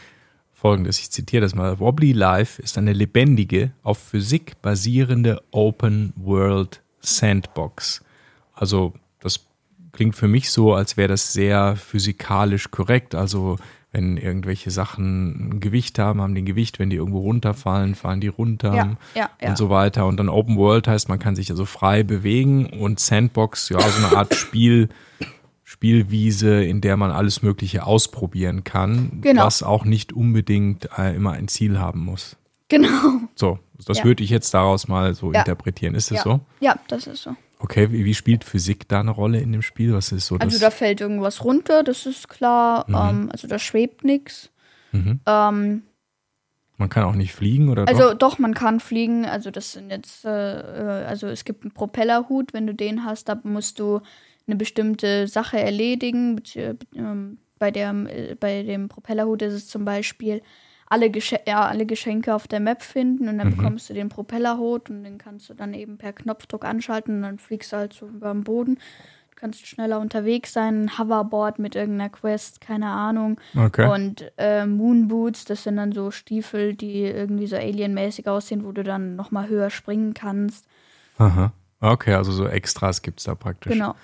folgendes, 0.64 0.98
ich 1.00 1.12
zitiere 1.12 1.42
das 1.42 1.56
mal. 1.56 1.80
Wobbly 1.80 2.14
Life 2.14 2.62
ist 2.62 2.78
eine 2.78 2.94
lebendige, 2.94 3.72
auf 3.84 3.98
Physik 3.98 4.62
basierende 4.62 5.42
Open 5.52 6.14
World 6.16 6.82
Sandbox. 7.02 8.02
Also 8.54 8.94
das 9.20 9.42
klingt 9.92 10.16
für 10.16 10.30
mich 10.30 10.52
so, 10.52 10.74
als 10.74 10.96
wäre 10.96 11.10
das 11.10 11.34
sehr 11.34 11.76
physikalisch 11.76 12.72
korrekt. 12.72 13.14
Also 13.14 13.58
wenn 13.92 14.16
irgendwelche 14.16 14.72
Sachen 14.72 15.50
ein 15.50 15.60
Gewicht 15.60 16.00
haben, 16.00 16.22
haben 16.22 16.34
die 16.34 16.44
ein 16.44 16.46
Gewicht. 16.46 16.80
Wenn 16.80 16.90
die 16.90 16.96
irgendwo 16.96 17.20
runterfallen, 17.20 17.94
fallen 17.94 18.22
die 18.22 18.30
runter 18.30 18.74
ja, 18.74 18.98
ja, 19.16 19.30
ja. 19.42 19.50
und 19.50 19.58
so 19.58 19.70
weiter. 19.70 20.06
Und 20.06 20.16
dann 20.16 20.30
Open 20.30 20.56
World 20.56 20.88
heißt, 20.88 21.10
man 21.10 21.20
kann 21.20 21.36
sich 21.36 21.52
also 21.52 21.66
frei 21.66 22.04
bewegen 22.04 22.68
und 22.68 23.02
Sandbox, 23.02 23.68
ja, 23.68 23.82
so 23.82 24.06
eine 24.06 24.16
Art 24.16 24.34
Spiel, 24.34 24.88
Spielwiese, 25.74 26.64
in 26.64 26.82
der 26.82 26.98
man 26.98 27.10
alles 27.10 27.42
Mögliche 27.42 27.84
ausprobieren 27.86 28.64
kann, 28.64 29.22
Genau. 29.22 29.44
was 29.46 29.64
auch 29.64 29.86
nicht 29.86 30.14
unbedingt 30.14 30.88
äh, 31.00 31.16
immer 31.16 31.32
ein 31.32 31.48
Ziel 31.48 31.80
haben 31.80 32.00
muss. 32.06 32.38
Genau. 32.70 32.88
So, 33.36 33.58
das 33.88 33.98
Ja. 33.98 34.04
würde 34.06 34.24
ich 34.24 34.30
jetzt 34.30 34.54
daraus 34.54 34.88
mal 34.88 35.16
so 35.16 35.34
Ja. 35.34 35.40
interpretieren. 35.40 35.96
Ist 35.96 36.12
das 36.12 36.20
Ja. 36.20 36.24
so? 36.24 36.40
Ja, 36.60 36.76
das 36.88 37.08
ist 37.08 37.24
so. 37.24 37.36
Okay, 37.60 37.92
wie, 37.92 38.06
wie 38.06 38.14
spielt 38.14 38.44
Physik 38.44 38.88
da 38.88 39.00
eine 39.00 39.10
Rolle 39.12 39.40
in 39.40 39.52
dem 39.52 39.62
Spiel? 39.64 39.94
Was 39.94 40.12
ist 40.12 40.28
so? 40.28 40.36
Also 40.38 40.60
da 40.60 40.70
fällt 40.70 41.02
irgendwas 41.02 41.44
runter, 41.44 41.82
das 41.84 42.06
ist 42.06 42.30
klar. 42.30 42.86
Ähm, 42.90 43.30
also 43.32 43.48
da 43.48 43.58
schwebt 43.58 44.04
nichts. 44.04 44.52
Mhm. 44.92 45.22
Ähm, 45.26 45.82
man 46.78 46.90
kann 46.90 47.04
auch 47.04 47.16
nicht 47.16 47.34
fliegen 47.34 47.70
oder 47.70 47.88
Also 47.88 48.10
doch? 48.12 48.18
doch, 48.34 48.40
man 48.40 48.54
kann 48.54 48.80
fliegen. 48.80 49.26
Also 49.26 49.50
das 49.50 49.72
sind 49.74 49.90
jetzt, 49.90 50.24
äh, 50.26 50.60
äh, 50.60 51.06
also 51.06 51.28
es 51.28 51.46
gibt 51.46 51.64
einen 51.64 51.72
Propellerhut, 51.72 52.54
wenn 52.54 52.68
du 52.68 52.74
den 52.76 53.06
hast, 53.06 53.28
da 53.30 53.40
musst 53.44 53.80
du 53.80 54.02
eine 54.48 54.56
bestimmte 54.56 55.28
Sache 55.28 55.60
erledigen. 55.60 56.42
ähm, 56.96 57.38
bei, 57.60 57.72
der, 57.72 57.92
äh, 57.92 58.36
bei 58.40 58.64
dem 58.64 58.90
Propellerhut 58.90 59.42
ist 59.42 59.54
es 59.54 59.68
zum 59.68 59.86
Beispiel 59.86 60.42
alle, 60.88 61.10
Gesche 61.10 61.40
ja, 61.48 61.66
alle 61.66 61.86
Geschenke 61.86 62.36
auf 62.36 62.48
der 62.48 62.60
Map 62.60 62.82
finden 62.84 63.28
und 63.30 63.38
dann 63.38 63.48
Mhm. 63.50 63.58
bekommst 63.58 63.90
du 63.90 63.94
den 63.94 64.10
Propellerhut 64.10 64.90
und 64.90 65.04
den 65.04 65.18
kannst 65.18 65.50
du 65.50 65.54
dann 65.54 65.74
eben 65.74 65.98
per 65.98 66.14
Knopfdruck 66.14 66.66
anschalten 66.66 67.16
und 67.16 67.22
dann 67.24 67.40
fliegst 67.40 67.72
du 67.72 67.78
halt 67.78 67.94
so 67.94 68.08
über 68.08 68.32
den 68.34 68.44
Boden. 68.44 68.76
Du 68.76 69.36
kannst 69.36 69.66
schneller 69.66 70.00
unterwegs 70.00 70.54
sein, 70.54 70.86
ein 70.86 70.98
Hoverboard 71.00 71.58
mit 71.60 71.76
irgendeiner 71.76 72.10
Quest, 72.10 72.62
keine 72.62 72.88
Ahnung. 72.88 73.40
Okay. 73.58 73.90
Und 73.92 74.32
äh, 74.38 74.66
Moonboots, 74.66 75.46
das 75.46 75.64
sind 75.64 75.78
dann 75.78 75.92
so 75.94 76.12
Stiefel, 76.12 76.76
die 76.76 77.02
irgendwie 77.02 77.48
so 77.48 77.56
alienmäßig 77.56 78.28
aussehen, 78.28 78.64
wo 78.64 78.72
du 78.72 78.84
dann 78.84 79.16
nochmal 79.16 79.48
höher 79.50 79.70
springen 79.70 80.14
kannst. 80.14 80.66
Aha. 81.18 81.52
Okay, 81.80 82.14
also 82.14 82.32
so 82.32 82.46
Extras 82.48 83.02
gibt 83.02 83.20
es 83.20 83.26
da 83.26 83.36
praktisch. 83.36 83.74
Genau. 83.74 83.96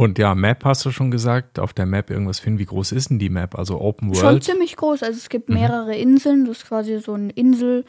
Und 0.00 0.16
ja, 0.16 0.36
Map 0.36 0.64
hast 0.64 0.84
du 0.84 0.92
schon 0.92 1.10
gesagt, 1.10 1.58
auf 1.58 1.72
der 1.72 1.84
Map 1.84 2.08
irgendwas 2.08 2.38
finden. 2.38 2.60
Wie 2.60 2.66
groß 2.66 2.92
ist 2.92 3.10
denn 3.10 3.18
die 3.18 3.30
Map? 3.30 3.58
Also 3.58 3.80
Open 3.80 4.14
Schon 4.14 4.22
World? 4.24 4.44
ziemlich 4.44 4.76
groß. 4.76 5.02
Also 5.02 5.16
es 5.18 5.24
Mhm. 5.24 5.28
gibt 5.30 5.48
mehrere 5.48 5.96
Inseln. 5.96 6.44
Das 6.44 6.58
ist 6.58 6.66
quasi 6.68 7.00
so 7.00 7.14
eine 7.14 7.32
Insel, 7.32 7.84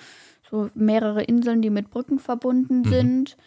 so 0.49 0.71
mehrere 0.73 1.21
Inseln, 1.21 1.61
die 1.61 1.69
mit 1.69 1.91
Brücken 1.91 2.17
verbunden 2.17 2.79
Mhm. 2.81 2.89
sind. 2.89 3.37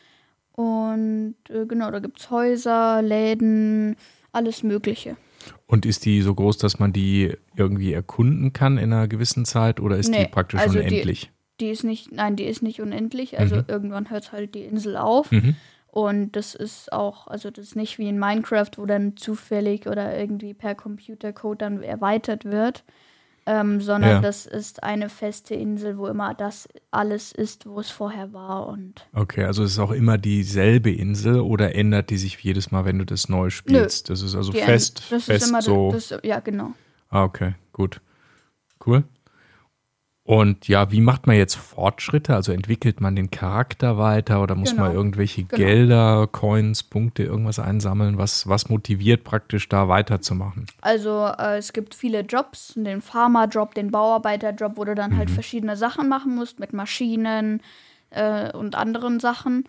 Und 0.52 1.34
äh, 1.50 1.66
genau, 1.66 1.90
da 1.90 1.98
gibt 1.98 2.20
es 2.20 2.30
Häuser, 2.30 3.02
Läden, 3.02 3.96
alles 4.30 4.62
Mögliche. 4.62 5.16
Und 5.66 5.84
ist 5.84 6.04
die 6.04 6.22
so 6.22 6.32
groß, 6.32 6.56
dass 6.58 6.78
man 6.78 6.92
die 6.92 7.32
irgendwie 7.56 7.92
erkunden 7.92 8.52
kann 8.52 8.78
in 8.78 8.92
einer 8.92 9.08
gewissen 9.08 9.44
Zeit 9.44 9.80
oder 9.80 9.96
ist 9.96 10.14
die 10.14 10.20
Nee, 10.20 10.28
praktisch 10.30 10.60
also 10.60 10.74
die- 10.78 10.84
unendlich? 10.86 11.32
Die 11.60 11.68
ist 11.70 11.82
nicht, 11.82 12.12
nein, 12.12 12.36
die 12.36 12.44
ist 12.44 12.62
nicht 12.62 12.80
unendlich. 12.80 13.38
Also 13.40 13.56
Mhm. 13.56 13.64
irgendwann 13.66 14.10
hört 14.10 14.30
halt 14.30 14.54
die 14.54 14.62
Insel 14.62 14.96
auf. 14.96 15.32
Mhm. 15.32 15.56
Und 15.92 16.32
das 16.36 16.54
ist 16.54 16.90
auch, 16.90 17.26
also 17.26 17.50
das 17.50 17.66
ist 17.66 17.76
nicht 17.76 17.98
wie 17.98 18.08
in 18.08 18.18
Minecraft, 18.18 18.70
wo 18.78 18.86
dann 18.86 19.14
zufällig 19.18 19.86
oder 19.86 20.18
irgendwie 20.18 20.54
per 20.54 20.74
Computercode 20.74 21.60
dann 21.60 21.82
erweitert 21.82 22.46
wird, 22.46 22.82
ähm, 23.44 23.82
sondern 23.82 24.10
Ja. 24.10 24.20
das 24.20 24.46
ist 24.46 24.82
eine 24.82 25.10
feste 25.10 25.54
Insel, 25.54 25.98
wo 25.98 26.06
immer 26.06 26.32
das 26.32 26.66
alles 26.90 27.30
ist, 27.32 27.66
wo 27.66 27.78
es 27.78 27.90
vorher 27.90 28.32
war. 28.32 28.68
Und 28.68 29.06
Okay, 29.12 29.44
also 29.44 29.64
es 29.64 29.72
ist 29.72 29.78
auch 29.80 29.90
immer 29.90 30.16
dieselbe 30.16 30.90
Insel 30.90 31.40
oder 31.40 31.74
ändert 31.74 32.08
die 32.08 32.16
sich 32.16 32.38
jedes 32.42 32.70
Mal, 32.70 32.86
wenn 32.86 32.98
du 32.98 33.04
das 33.04 33.28
neu 33.28 33.50
spielst? 33.50 34.08
Das 34.08 34.22
ist 34.22 34.34
also 34.34 34.50
die 34.50 34.62
fest, 34.62 35.02
das 35.10 35.24
fest 35.24 35.42
ist 35.42 35.48
immer 35.50 35.60
so. 35.60 35.92
das, 35.92 36.14
ja 36.22 36.40
genau. 36.40 36.72
ah, 37.10 37.24
okay, 37.24 37.54
gut. 37.74 38.00
Cool. 38.86 39.04
Und 40.24 40.68
ja, 40.68 40.92
wie 40.92 41.00
macht 41.00 41.26
man 41.26 41.34
jetzt 41.36 41.56
Fortschritte? 41.56 42.34
Also 42.36 42.52
entwickelt 42.52 43.00
man 43.00 43.16
den 43.16 43.32
Charakter 43.32 43.98
weiter 43.98 44.40
oder 44.40 44.54
muss 44.54 44.70
Genau. 44.70 44.84
man 44.84 44.94
irgendwelche 44.94 45.42
Genau. 45.44 45.56
Gelder, 45.56 46.28
Coins, 46.28 46.84
Punkte, 46.84 47.24
irgendwas 47.24 47.58
einsammeln? 47.58 48.18
Was, 48.18 48.48
was 48.48 48.68
motiviert 48.68 49.24
praktisch 49.24 49.68
da 49.68 49.88
weiterzumachen? 49.88 50.66
Also 50.80 51.26
äh, 51.38 51.56
es 51.58 51.72
gibt 51.72 51.96
viele 51.96 52.20
Jobs, 52.20 52.72
den 52.76 53.00
Farmer-Job, 53.00 53.74
den 53.74 53.90
Bauarbeiter-Job, 53.90 54.76
wo 54.76 54.84
du 54.84 54.94
dann 54.94 55.16
halt 55.16 55.28
verschiedene 55.28 55.76
Sachen 55.76 56.08
machen 56.08 56.36
musst 56.36 56.60
mit 56.60 56.72
Maschinen 56.72 57.60
äh, 58.10 58.52
und 58.52 58.76
anderen 58.76 59.18
Sachen. 59.18 59.64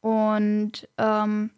Und 0.00 0.88
ähm, 0.98 1.50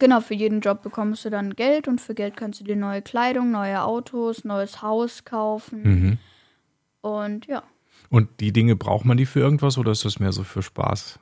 genau, 0.00 0.20
für 0.20 0.34
jeden 0.34 0.60
Job 0.60 0.82
bekommst 0.82 1.24
du 1.24 1.30
dann 1.30 1.54
Geld 1.54 1.86
und 1.86 2.00
für 2.00 2.14
Geld 2.16 2.36
kannst 2.36 2.58
du 2.58 2.64
dir 2.64 2.74
neue 2.74 3.00
Kleidung, 3.00 3.52
neue 3.52 3.84
Autos, 3.84 4.44
neues 4.44 4.82
Haus 4.82 5.24
kaufen. 5.24 5.82
Mhm. 5.82 6.18
Und 7.00 7.46
ja, 7.46 7.62
Und 8.10 8.40
die 8.40 8.52
Dinge 8.52 8.76
braucht 8.76 9.04
man 9.04 9.16
die 9.16 9.26
für 9.26 9.40
irgendwas 9.40 9.78
oder 9.78 9.92
ist 9.92 10.04
das 10.04 10.18
mehr 10.18 10.32
so 10.32 10.42
für 10.44 10.62
Spaß? 10.62 11.18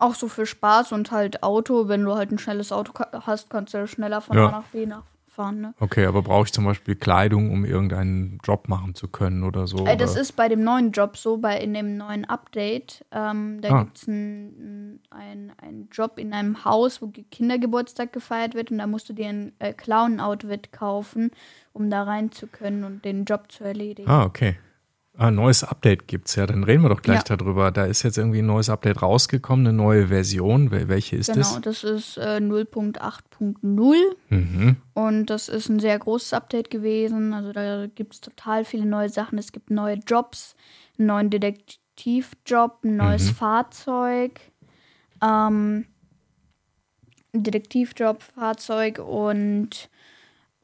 auch 0.00 0.14
so 0.14 0.28
für 0.28 0.46
Spaß 0.46 0.92
und 0.92 1.10
halt 1.10 1.42
Auto, 1.42 1.88
wenn 1.88 2.04
du 2.04 2.14
halt 2.14 2.30
ein 2.30 2.38
schnelles 2.38 2.70
Auto 2.70 2.92
hast, 3.26 3.50
kannst 3.50 3.74
du 3.74 3.84
schneller 3.88 4.20
von 4.20 4.36
Ja. 4.36 4.46
A 4.46 4.50
nach 4.52 4.64
B 4.68 4.86
nachfahren. 4.86 5.60
Ne? 5.60 5.74
Okay, 5.80 6.06
aber 6.06 6.22
brauche 6.22 6.44
ich 6.44 6.52
zum 6.52 6.64
Beispiel 6.66 6.94
Kleidung, 6.94 7.50
um 7.50 7.64
irgendeinen 7.64 8.38
Job 8.44 8.68
machen 8.68 8.94
zu 8.94 9.08
können 9.08 9.42
oder 9.42 9.66
so? 9.66 9.84
Äh, 9.86 9.96
das 9.96 10.12
oder? 10.12 10.20
ist 10.20 10.36
bei 10.36 10.48
dem 10.48 10.62
neuen 10.62 10.92
Job 10.92 11.16
so, 11.16 11.38
bei 11.38 11.58
in 11.58 11.74
dem 11.74 11.96
neuen 11.96 12.24
Update. 12.26 13.04
Ähm, 13.10 13.60
da 13.60 13.70
Ah. 13.74 13.82
gibt 13.82 13.96
es 13.98 14.06
einen 14.06 15.00
ein, 15.10 15.88
Job 15.90 16.16
in 16.18 16.32
einem 16.32 16.64
Haus, 16.64 17.02
wo 17.02 17.08
Ge- 17.08 17.24
Kindergeburtstag 17.28 18.12
gefeiert 18.12 18.54
wird 18.54 18.70
und 18.70 18.78
da 18.78 18.86
musst 18.86 19.08
du 19.08 19.14
dir 19.14 19.28
ein 19.28 19.52
äh, 19.58 19.72
Clown-Outfit 19.72 20.70
kaufen, 20.70 21.32
um 21.72 21.90
da 21.90 22.04
rein 22.04 22.30
zu 22.30 22.46
können 22.46 22.84
und 22.84 23.04
den 23.04 23.24
Job 23.24 23.50
zu 23.50 23.64
erledigen. 23.64 24.08
Ah, 24.08 24.22
okay. 24.24 24.56
Ah, 25.20 25.32
neues 25.32 25.64
Update 25.64 26.06
gibt's 26.06 26.36
ja, 26.36 26.46
dann 26.46 26.62
reden 26.62 26.82
wir 26.84 26.90
doch 26.90 27.02
gleich 27.02 27.28
Ja. 27.28 27.36
darüber. 27.36 27.72
Da 27.72 27.86
ist 27.86 28.04
jetzt 28.04 28.18
irgendwie 28.18 28.38
ein 28.38 28.46
neues 28.46 28.70
Update 28.70 29.02
rausgekommen, 29.02 29.66
eine 29.66 29.76
neue 29.76 30.06
Version. 30.06 30.70
Wel- 30.70 30.86
Welche 30.86 31.16
ist 31.16 31.26
Genau, 31.32 31.58
das? 31.58 31.82
das 31.82 31.82
ist 31.84 32.18
äh, 32.18 32.38
0.8.0 32.40 33.96
Mhm. 34.30 34.76
und 34.94 35.26
das 35.26 35.48
ist 35.48 35.68
ein 35.68 35.80
sehr 35.80 35.98
großes 35.98 36.32
Update 36.34 36.70
gewesen. 36.70 37.34
Also 37.34 37.52
da 37.52 37.86
gibt 37.88 38.14
es 38.14 38.20
total 38.20 38.64
viele 38.64 38.86
neue 38.86 39.08
Sachen. 39.08 39.38
Es 39.38 39.50
gibt 39.50 39.70
neue 39.70 39.96
Jobs, 40.06 40.54
einen 40.98 41.08
neuen 41.08 41.30
Detektivjob, 41.30 42.84
ein 42.84 42.96
neues 42.96 43.30
Mhm. 43.32 43.34
Fahrzeug, 43.34 44.40
ähm, 45.20 45.86
ein 47.34 47.42
Detektivjob, 47.42 48.22
Fahrzeug 48.22 49.00
und 49.00 49.90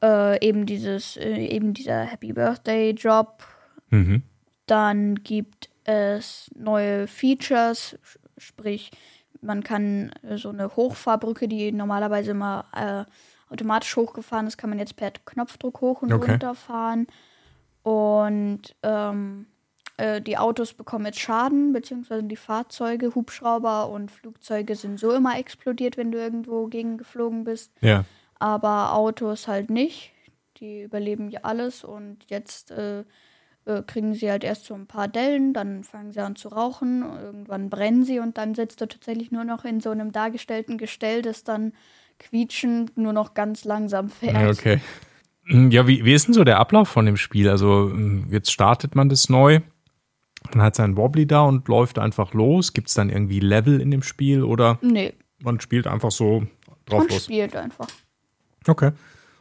äh, 0.00 0.46
eben 0.46 0.64
dieses, 0.64 1.16
äh, 1.16 1.44
eben 1.46 1.74
dieser 1.74 2.04
Happy 2.04 2.32
Birthday 2.32 2.90
Job. 2.92 3.42
Mhm. 3.90 4.22
Dann 4.66 5.16
gibt 5.16 5.70
es 5.84 6.50
neue 6.54 7.06
Features, 7.06 7.98
sprich, 8.38 8.90
man 9.40 9.62
kann 9.62 10.10
äh, 10.22 10.36
so 10.38 10.48
eine 10.48 10.74
Hochfahrbrücke, 10.74 11.48
die 11.48 11.70
normalerweise 11.72 12.30
immer 12.30 12.64
äh, 12.72 13.52
automatisch 13.52 13.94
hochgefahren 13.96 14.46
ist, 14.46 14.56
kann 14.56 14.70
man 14.70 14.78
jetzt 14.78 14.96
per 14.96 15.10
Knopfdruck 15.10 15.80
hoch 15.80 16.02
und 16.02 16.12
Okay. 16.12 16.30
runter 16.30 16.54
fahren. 16.54 17.06
Und 17.82 18.74
ähm, 18.82 19.46
äh, 19.98 20.20
die 20.22 20.38
Autos 20.38 20.72
bekommen 20.72 21.04
jetzt 21.06 21.20
Schaden, 21.20 21.72
beziehungsweise 21.72 22.24
die 22.24 22.36
Fahrzeuge, 22.36 23.14
Hubschrauber 23.14 23.90
und 23.90 24.10
Flugzeuge 24.10 24.74
sind 24.74 24.98
so 24.98 25.12
immer 25.12 25.38
explodiert, 25.38 25.96
wenn 25.96 26.10
du 26.10 26.18
irgendwo 26.18 26.66
gegen 26.66 26.96
geflogen 26.98 27.44
bist 27.44 27.70
Ja. 27.82 28.04
aber 28.38 28.94
Autos 28.94 29.46
halt 29.46 29.70
nicht. 29.70 30.12
Die 30.58 30.82
überleben 30.82 31.30
ja 31.30 31.40
alles 31.42 31.84
und 31.84 32.18
jetzt 32.28 32.70
äh, 32.70 33.04
äh, 33.66 33.82
kriegen 33.82 34.14
sie 34.14 34.30
halt 34.30 34.44
erst 34.44 34.64
so 34.66 34.74
ein 34.74 34.86
paar 34.86 35.08
Dellen, 35.08 35.52
dann 35.52 35.84
fangen 35.84 36.12
sie 36.12 36.20
an 36.20 36.36
zu 36.36 36.48
rauchen, 36.48 37.02
irgendwann 37.02 37.70
brennen 37.70 38.04
sie 38.04 38.18
und 38.20 38.38
dann 38.38 38.54
sitzt 38.54 38.80
du 38.80 38.86
tatsächlich 38.86 39.30
nur 39.32 39.44
noch 39.44 39.64
in 39.64 39.80
so 39.80 39.90
einem 39.90 40.12
dargestellten 40.12 40.78
Gestell, 40.78 41.22
das 41.22 41.44
dann 41.44 41.72
quietschend 42.18 42.96
nur 42.96 43.12
noch 43.12 43.34
ganz 43.34 43.64
langsam 43.64 44.08
fährt. 44.08 44.34
Ja, 44.34 44.50
okay. 44.50 44.80
Ja, 45.46 45.86
wie, 45.86 46.04
wie 46.04 46.14
ist 46.14 46.26
denn 46.26 46.34
so 46.34 46.44
der 46.44 46.58
Ablauf 46.58 46.88
von 46.88 47.04
dem 47.04 47.18
Spiel? 47.18 47.50
Also, 47.50 47.90
ähm, 47.90 48.28
jetzt 48.30 48.50
startet 48.50 48.94
man 48.94 49.10
das 49.10 49.28
neu, 49.28 49.60
man 50.52 50.62
hat 50.62 50.74
seinen 50.74 50.96
Wobbly 50.96 51.26
da 51.26 51.42
und 51.42 51.68
läuft 51.68 51.98
einfach 51.98 52.34
los. 52.34 52.72
Gibt 52.72 52.88
es 52.88 52.94
dann 52.94 53.10
irgendwie 53.10 53.40
Level 53.40 53.80
in 53.80 53.90
dem 53.90 54.02
Spiel 54.02 54.42
oder 54.42 54.78
Nee, 54.82 55.14
man 55.42 55.60
spielt 55.60 55.86
einfach 55.86 56.10
so 56.10 56.46
drauf 56.86 57.00
man 57.00 57.08
los? 57.08 57.24
spielt 57.24 57.56
einfach. 57.56 57.88
Okay. 58.66 58.92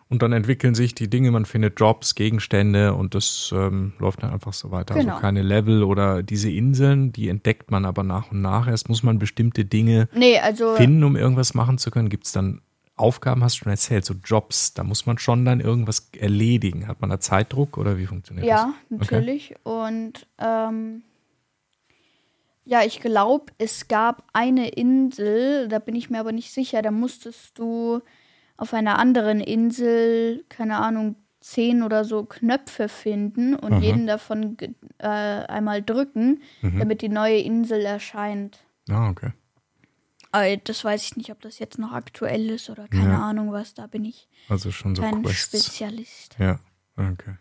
Und 0.09 0.21
dann 0.21 0.31
entwickeln 0.31 0.75
sich 0.75 0.93
die 0.93 1.09
Dinge, 1.09 1.31
man 1.31 1.45
findet 1.45 1.79
Jobs, 1.79 2.13
Gegenstände 2.15 2.93
und 2.93 3.15
das 3.15 3.53
ähm, 3.55 3.93
läuft 3.99 4.21
dann 4.21 4.31
einfach 4.31 4.53
so 4.53 4.69
weiter. 4.69 4.93
Genau. 4.93 5.13
Also 5.13 5.21
keine 5.21 5.41
Level 5.41 5.83
oder 5.83 6.21
diese 6.21 6.51
Inseln, 6.51 7.11
die 7.11 7.29
entdeckt 7.29 7.71
man 7.71 7.85
aber 7.85 8.03
nach 8.03 8.31
und 8.31 8.41
nach. 8.41 8.67
Erst 8.67 8.89
muss 8.89 9.01
man 9.01 9.17
bestimmte 9.17 9.65
Dinge 9.65 10.09
Nee, 10.13 10.39
also 10.39 10.75
finden, 10.75 11.03
um 11.03 11.15
irgendwas 11.15 11.53
machen 11.53 11.77
zu 11.77 11.89
können. 11.89 12.09
Gibt 12.09 12.25
es 12.25 12.31
dann 12.31 12.61
Aufgaben, 12.95 13.43
hast 13.43 13.55
du 13.55 13.63
schon 13.63 13.71
erzählt, 13.71 14.05
so 14.05 14.13
Jobs, 14.23 14.75
da 14.75 14.83
muss 14.83 15.07
man 15.07 15.17
schon 15.17 15.45
dann 15.45 15.59
irgendwas 15.59 16.11
erledigen. 16.17 16.87
Hat 16.87 17.01
man 17.01 17.09
da 17.09 17.19
Zeitdruck 17.19 17.77
oder 17.77 17.97
wie 17.97 18.05
funktioniert 18.05 18.45
ja, 18.45 18.73
das? 18.89 18.99
natürlich. 18.99 19.55
Und 19.63 20.27
ähm, 20.37 21.01
ja, 22.65 22.83
ich 22.83 22.99
glaube, 23.01 23.51
es 23.57 23.87
gab 23.87 24.23
eine 24.31 24.69
Insel, 24.69 25.67
da 25.69 25.79
bin 25.79 25.95
ich 25.95 26.09
mir 26.09 26.19
aber 26.19 26.31
nicht 26.31 26.51
sicher, 26.51 26.81
da 26.81 26.91
musstest 26.91 27.57
du 27.57 28.01
auf 28.57 28.73
einer 28.73 28.97
anderen 28.99 29.39
Insel, 29.41 30.45
keine 30.49 30.77
Ahnung, 30.77 31.15
zehn 31.39 31.83
oder 31.83 32.05
so 32.05 32.23
Knöpfe 32.23 32.87
finden 32.87 33.55
und 33.55 33.73
Aha. 33.73 33.81
jeden 33.81 34.07
davon 34.07 34.55
äh, 34.99 35.07
einmal 35.07 35.81
drücken, 35.81 36.41
Mhm. 36.61 36.79
damit 36.79 37.01
die 37.01 37.09
neue 37.09 37.37
Insel 37.39 37.81
erscheint. 37.81 38.59
Ah, 38.89 39.09
okay. 39.09 39.31
Aber 40.31 40.55
das 40.57 40.83
weiß 40.83 41.03
ich 41.03 41.17
nicht, 41.17 41.31
ob 41.31 41.41
das 41.41 41.59
jetzt 41.59 41.77
noch 41.77 41.91
aktuell 41.91 42.49
ist 42.49 42.69
oder 42.69 42.87
keine 42.87 43.11
Ja. 43.13 43.21
Ahnung 43.21 43.51
was. 43.51 43.73
Da 43.73 43.87
bin 43.87 44.03
ich 44.05 44.27
Also 44.49 44.71
schon 44.71 44.95
so 44.95 45.01
kein 45.01 45.21
Quests. 45.21 45.65
Spezialist. 45.65 46.35
Ja, 46.39 46.59
okay. 46.97 47.35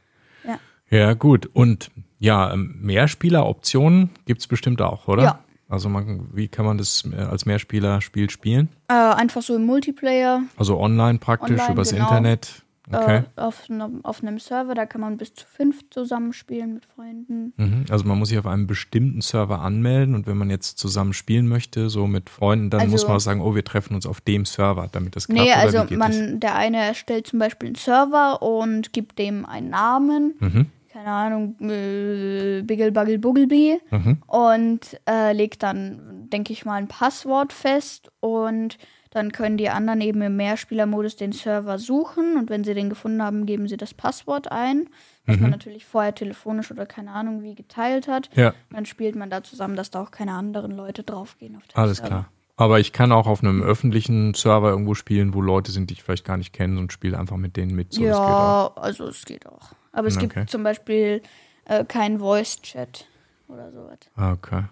Ja. 0.45 0.59
Ja, 0.91 1.15
gut. 1.15 1.47
Und 1.47 1.91
ja, 2.19 2.53
ähm, 2.53 2.77
Mehrspieler-Optionen 2.83 4.11
gibt 4.27 4.41
es 4.43 4.47
bestimmt 4.47 4.83
auch, 4.83 5.09
oder? 5.09 5.23
Ja. 5.23 5.45
Also 5.73 5.89
man, 5.89 6.29
wie 6.35 6.49
kann 6.49 6.67
man 6.67 6.77
das 6.77 7.03
äh, 7.11 7.17
als 7.23 7.47
Mehrspieler-Spiel 7.47 8.29
spielen? 8.29 8.69
Äh, 8.89 8.93
einfach 8.95 9.41
so 9.41 9.57
im 9.57 9.65
Multiplayer. 9.65 10.43
Also 10.59 10.79
online 10.79 11.19
praktisch, 11.19 11.53
Online, 11.59 11.73
übers 11.73 11.91
genau. 11.93 12.05
Internet. 12.05 12.63
Okay. 12.93 13.23
Äh, 13.37 13.41
auf, 13.41 13.71
einem, 13.71 14.05
auf 14.05 14.23
einem 14.23 14.39
Server, 14.39 14.75
da 14.75 14.85
kann 14.85 15.01
man 15.01 15.17
bis 15.17 15.33
zu 15.33 15.47
fünf 15.47 15.89
zusammenspielen 15.89 16.75
mit 16.75 16.85
Freunden. 16.85 17.55
Mhm. 17.57 17.85
Also 17.89 18.05
man 18.05 18.19
muss 18.19 18.29
sich 18.29 18.39
auf 18.39 18.45
einem 18.47 18.67
bestimmten 18.67 19.23
Server 19.23 19.61
anmelden 19.61 20.15
und 20.15 20.27
wenn 20.27 20.37
man 20.37 20.51
jetzt 20.51 20.79
zusammen 20.79 21.15
spielen 21.15 21.49
möchte, 21.49 21.89
so 21.89 22.07
mit 22.07 22.29
Freunden, 22.29 22.69
dann 22.69 22.81
Also- 22.81 22.93
muss 22.93 23.07
man 23.07 23.17
auch 23.17 23.21
sagen, 23.21 23.41
oh, 23.41 23.55
wir 23.55 23.65
treffen 23.65 23.95
uns 23.95 24.05
auf 24.05 24.21
dem 24.21 24.45
Server, 24.45 24.89
damit 24.93 25.17
das 25.17 25.27
klappt. 25.27 25.41
Nee, 25.41 25.53
also 25.55 25.85
geht 25.85 25.93
das? 25.93 25.99
man, 25.99 26.41
der 26.41 26.55
eine 26.57 26.79
erstellt 26.79 27.29
zum 27.29 27.39
Beispiel 27.39 27.69
einen 27.69 27.77
Server 27.77 28.43
und 28.43 28.93
gibt 28.93 29.19
dem 29.19 29.47
einen 29.47 29.71
Namen. 29.71 30.35
Mhm. 30.39 30.67
Keine 30.93 31.09
Ahnung, 31.11 31.57
äh, 31.61 32.63
Biggle 32.63 32.93
Buggle 32.93 33.19
Bugglebee. 33.19 33.79
Mhm. 33.91 34.23
Und 34.27 35.01
äh, 35.09 35.33
legt 35.33 35.63
dann, 35.63 36.29
denke 36.31 36.53
ich 36.53 36.65
mal, 36.67 36.75
ein 36.75 36.89
Passwort 36.89 37.53
fest 37.53 38.11
und 38.21 38.77
dann 39.11 39.33
können 39.33 39.57
die 39.59 39.69
anderen 39.69 40.01
eben 40.01 40.23
im 40.23 40.37
Mehrspielermodus 40.37 41.17
den 41.17 41.33
Server 41.33 41.79
suchen 41.79 42.37
und 42.37 42.49
wenn 42.51 42.65
sie 42.65 42.73
den 42.75 42.89
gefunden 42.89 43.23
haben, 43.23 43.45
geben 43.47 43.69
sie 43.69 43.77
das 43.77 43.93
Passwort 43.95 44.51
ein, 44.51 44.89
was 45.27 45.37
Mhm. 45.37 45.43
man 45.43 45.51
natürlich 45.51 45.85
vorher 45.85 46.15
telefonisch 46.15 46.71
oder 46.71 46.87
keine 46.87 47.11
Ahnung 47.13 47.43
wie 47.43 47.55
geteilt 47.55 48.09
hat. 48.09 48.31
Ja, 48.35 48.55
Dann 48.71 48.87
spielt 48.87 49.15
man 49.17 49.29
da 49.31 49.43
zusammen, 49.43 49.77
dass 49.77 49.91
da 49.91 50.03
auch 50.03 50.11
keine 50.11 50.33
anderen 50.33 50.73
Leute 50.73 51.03
draufgehen 51.03 51.57
auf 51.57 51.67
den 51.69 51.77
alles 51.77 51.99
Server. 51.99 52.09
klar. 52.09 52.29
Aber 52.57 52.81
ich 52.81 52.93
kann 52.93 53.13
auch 53.13 53.27
auf 53.27 53.43
einem 53.43 53.63
öffentlichen 53.63 54.35
Server 54.35 54.71
irgendwo 54.71 54.95
spielen, 54.95 55.33
wo 55.35 55.41
Leute 55.41 55.73
sind, 55.73 55.89
die 55.91 55.95
ich 55.95 56.03
vielleicht 56.03 56.25
gar 56.25 56.37
nicht 56.37 56.53
kenne 56.53 56.79
und 56.79 56.93
spiele 56.93 57.19
einfach 57.19 57.37
mit 57.39 57.57
denen 57.57 57.75
mit. 57.75 57.93
So, 57.95 58.05
ja, 58.05 58.71
also 58.77 59.09
es 59.09 59.25
geht 59.25 59.47
auch. 59.47 59.73
Aber 59.93 60.09
es 60.09 60.17
Okay. 60.17 60.29
gibt 60.29 60.51
zum 60.51 60.63
Beispiel 60.63 61.23
äh, 61.67 61.85
keinen 61.85 62.19
Voice-Chat 62.19 63.07
oder 63.49 63.71
sowas. 63.71 63.99
Okay. 64.17 64.65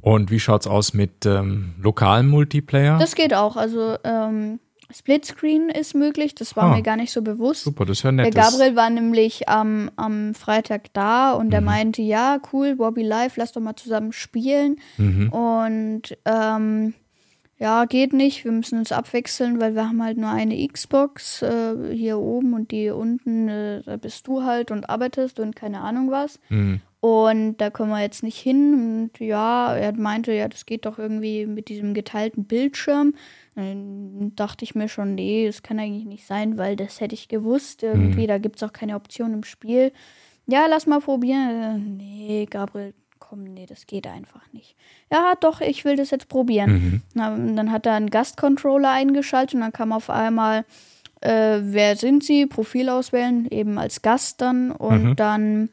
Und 0.00 0.30
wie 0.30 0.40
schaut's 0.40 0.66
aus 0.66 0.94
mit 0.94 1.24
ähm, 1.26 1.74
lokalem 1.80 2.28
Multiplayer? 2.28 2.98
Das 2.98 3.14
geht 3.14 3.32
auch. 3.34 3.56
Also 3.56 3.96
ähm, 4.04 4.58
Splitscreen 4.92 5.70
ist 5.70 5.94
möglich. 5.94 6.34
Das 6.34 6.56
war 6.56 6.64
Ah. 6.64 6.74
mir 6.76 6.82
gar 6.82 6.96
nicht 6.96 7.12
so 7.12 7.22
bewusst. 7.22 7.64
Super, 7.64 7.84
das 7.86 7.98
ist 7.98 8.02
ja 8.04 8.12
Der 8.12 8.24
nett. 8.26 8.34
Gabriel 8.34 8.76
war 8.76 8.90
nämlich 8.90 9.48
am, 9.48 9.90
am 9.96 10.34
Freitag 10.34 10.92
da 10.92 11.32
und 11.32 11.50
der 11.50 11.60
Mhm. 11.60 11.66
meinte, 11.66 12.02
ja, 12.02 12.38
cool, 12.52 12.76
Bobby 12.76 13.02
Live, 13.02 13.36
lass 13.36 13.52
doch 13.52 13.60
mal 13.62 13.76
zusammen 13.76 14.12
spielen. 14.12 14.76
Mhm. 14.98 15.28
Und 15.32 16.02
ähm, 16.26 16.94
ja, 17.62 17.84
geht 17.84 18.12
nicht. 18.12 18.44
Wir 18.44 18.50
müssen 18.50 18.76
uns 18.80 18.90
abwechseln, 18.90 19.60
weil 19.60 19.76
wir 19.76 19.88
haben 19.88 20.02
halt 20.02 20.18
nur 20.18 20.30
eine 20.30 20.66
Xbox 20.66 21.42
äh, 21.42 21.94
hier 21.94 22.18
oben 22.18 22.54
und 22.54 22.72
die 22.72 22.90
unten, 22.90 23.48
äh, 23.48 23.82
da 23.84 23.98
bist 23.98 24.26
du 24.26 24.42
halt 24.42 24.72
und 24.72 24.90
arbeitest 24.90 25.38
und 25.38 25.54
keine 25.54 25.80
Ahnung 25.80 26.10
was. 26.10 26.40
Mhm. 26.48 26.80
Und 26.98 27.58
da 27.58 27.70
kommen 27.70 27.90
wir 27.90 28.00
jetzt 28.00 28.24
nicht 28.24 28.38
hin. 28.38 29.10
Und 29.12 29.20
ja, 29.24 29.76
er 29.76 29.96
meinte, 29.96 30.32
ja, 30.32 30.48
das 30.48 30.66
geht 30.66 30.86
doch 30.86 30.98
irgendwie 30.98 31.46
mit 31.46 31.68
diesem 31.68 31.94
geteilten 31.94 32.46
Bildschirm. 32.46 33.14
Dann 33.54 34.32
dachte 34.34 34.64
ich 34.64 34.74
mir 34.74 34.88
schon, 34.88 35.14
nee, 35.14 35.46
das 35.46 35.62
kann 35.62 35.78
eigentlich 35.78 36.06
nicht 36.06 36.26
sein, 36.26 36.58
weil 36.58 36.74
das 36.74 37.00
hätte 37.00 37.14
ich 37.14 37.28
gewusst. 37.28 37.84
Irgendwie, 37.84 38.26
da 38.26 38.38
gibt 38.38 38.56
es 38.56 38.64
auch 38.64 38.72
keine 38.72 38.96
Option 38.96 39.34
im 39.34 39.44
Spiel. 39.44 39.92
Ja, 40.46 40.66
lass 40.66 40.88
mal 40.88 41.00
probieren. 41.00 41.62
Äh, 41.62 41.78
Nee, 41.78 42.46
Gabriel, 42.50 42.94
komm, 43.28 43.44
nee, 43.44 43.66
das 43.66 43.86
geht 43.86 44.06
einfach 44.06 44.40
nicht. 44.52 44.74
Ja, 45.10 45.34
doch, 45.40 45.60
ich 45.60 45.84
will 45.84 45.96
das 45.96 46.10
jetzt 46.10 46.28
probieren. 46.28 46.70
Mhm. 46.72 47.02
Na, 47.14 47.30
dann 47.36 47.70
hat 47.72 47.86
er 47.86 47.94
einen 47.94 48.10
Gastcontroller 48.10 48.90
eingeschaltet 48.90 49.54
und 49.54 49.60
dann 49.60 49.72
kam 49.72 49.92
auf 49.92 50.10
einmal, 50.10 50.64
äh, 51.20 51.58
wer 51.62 51.96
sind 51.96 52.24
Sie? 52.24 52.46
Profil 52.46 52.88
auswählen, 52.88 53.46
eben 53.50 53.78
als 53.78 54.02
Gast 54.02 54.40
dann. 54.40 54.70
Und 54.72 55.04
Mhm. 55.04 55.16
dann 55.16 55.68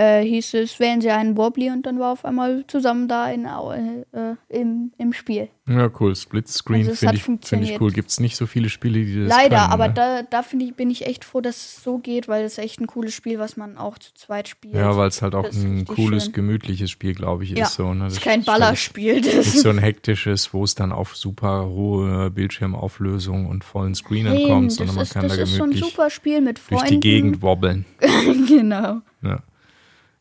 äh, 0.00 0.24
hieß 0.24 0.54
es, 0.54 0.80
wählen 0.80 1.00
Sie 1.00 1.10
einen 1.10 1.36
Wobbly 1.36 1.70
und 1.70 1.84
dann 1.84 1.98
war 1.98 2.12
auf 2.12 2.24
einmal 2.24 2.64
zusammen 2.66 3.06
da 3.08 3.30
in, 3.30 3.46
Au- 3.46 3.72
äh, 3.72 4.04
im, 4.48 4.92
im 4.98 5.12
Spiel. 5.12 5.48
Ja, 5.68 5.88
cool. 6.00 6.16
Splitscreen 6.16 6.80
Also 6.80 6.92
es 6.92 6.98
finde 7.00 7.14
ich, 7.16 7.22
find 7.22 7.62
ich 7.64 7.80
cool. 7.80 7.92
Gibt 7.92 8.10
es 8.10 8.18
nicht 8.18 8.36
so 8.36 8.46
viele 8.46 8.68
Spiele, 8.70 9.04
die 9.04 9.20
das 9.20 9.28
Leider, 9.28 9.58
können, 9.58 9.72
aber 9.72 9.88
ne? 9.88 9.94
da, 9.94 10.22
da 10.22 10.42
finde 10.42 10.64
ich, 10.64 10.74
bin 10.74 10.90
ich 10.90 11.06
echt 11.06 11.24
froh, 11.24 11.40
dass 11.40 11.56
es 11.56 11.84
so 11.84 11.98
geht, 11.98 12.26
weil 12.28 12.44
es 12.44 12.58
echt 12.58 12.80
ein 12.80 12.86
cooles 12.88 13.14
Spiel, 13.14 13.38
was 13.38 13.56
man 13.56 13.76
auch 13.78 13.98
zu 13.98 14.12
zweit 14.14 14.48
spielt. 14.48 14.74
Ja, 14.74 14.96
weil 14.96 15.08
es 15.08 15.22
halt 15.22 15.34
auch 15.36 15.44
Das 15.44 15.56
ist 15.56 15.64
ein 15.64 15.84
cooles, 15.84 16.24
schön. 16.24 16.32
gemütliches 16.32 16.90
Spiel, 16.90 17.14
glaube 17.14 17.44
ich, 17.44 17.50
Ja, 17.50 17.66
ist 17.66 17.74
so. 17.74 17.94
Ne? 17.94 18.04
das 18.04 18.14
ist 18.14 18.22
kein 18.22 18.42
Ballerspiel. 18.42 19.20
Nicht 19.20 19.36
Das 19.38 19.52
so 19.62 19.68
ein 19.68 19.78
hektisches, 19.78 20.52
wo 20.52 20.64
es 20.64 20.74
dann 20.74 20.90
auf 20.92 21.14
super 21.16 21.66
hohe 21.68 22.30
Bildschirmauflösung 22.30 23.46
und 23.46 23.62
vollen 23.64 23.94
Screenern 23.94 24.34
Nein, 24.34 24.46
kommt, 24.46 24.72
sondern 24.72 24.96
man 24.96 25.02
ist, 25.04 25.12
kann 25.12 25.28
das 25.28 25.36
da 25.36 25.42
ist 25.42 25.50
so 25.54 25.62
ein 25.62 25.70
gemütlich 25.70 25.90
super 25.90 26.10
Spiel 26.10 26.40
mit 26.40 26.60
durch 26.68 26.82
die 26.84 27.00
Gegend 27.00 27.42
wobbeln. 27.42 27.84
genau. 28.48 29.02
Ja. 29.22 29.40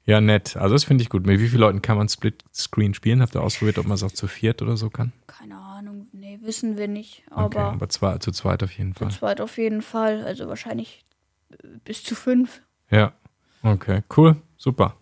Ja, 0.09 0.21
nett. 0.21 0.57
Also 0.57 0.75
das 0.75 0.83
finde 0.83 1.03
ich 1.03 1.09
gut. 1.09 1.25
Mit 1.25 1.39
wie 1.39 1.47
vielen 1.47 1.61
Leuten 1.61 1.81
kann 1.81 1.97
man 1.97 2.09
Split-Screen 2.09 2.93
spielen? 2.93 3.21
Habt 3.21 3.35
ihr 3.35 3.41
ausprobiert, 3.43 3.77
ob 3.77 3.85
man 3.85 3.95
es 3.95 4.03
auch 4.03 4.11
zu 4.11 4.27
viert 4.27 4.61
oder 4.61 4.75
so 4.75 4.89
kann? 4.89 5.11
Keine 5.27 5.57
Ahnung, 5.57 6.07
nee, 6.11 6.39
wissen 6.41 6.77
wir 6.77 6.87
nicht. 6.87 7.23
Okay, 7.31 7.57
Aber 7.59 7.73
aber 7.73 7.89
zwei, 7.89 8.17
zu 8.17 8.31
zweit 8.31 8.63
auf 8.63 8.71
jeden 8.77 8.95
zu 8.95 9.03
Fall. 9.03 9.11
zweit 9.11 9.41
auf 9.41 9.57
jeden 9.57 9.81
Fall. 9.81 10.23
Also 10.23 10.47
wahrscheinlich 10.47 11.05
äh, 11.51 11.67
bis 11.85 12.03
zu 12.03 12.15
fünf. 12.15 12.61
Ja, 12.89 13.13
okay, 13.61 14.01
cool, 14.17 14.35
super. 14.57 14.95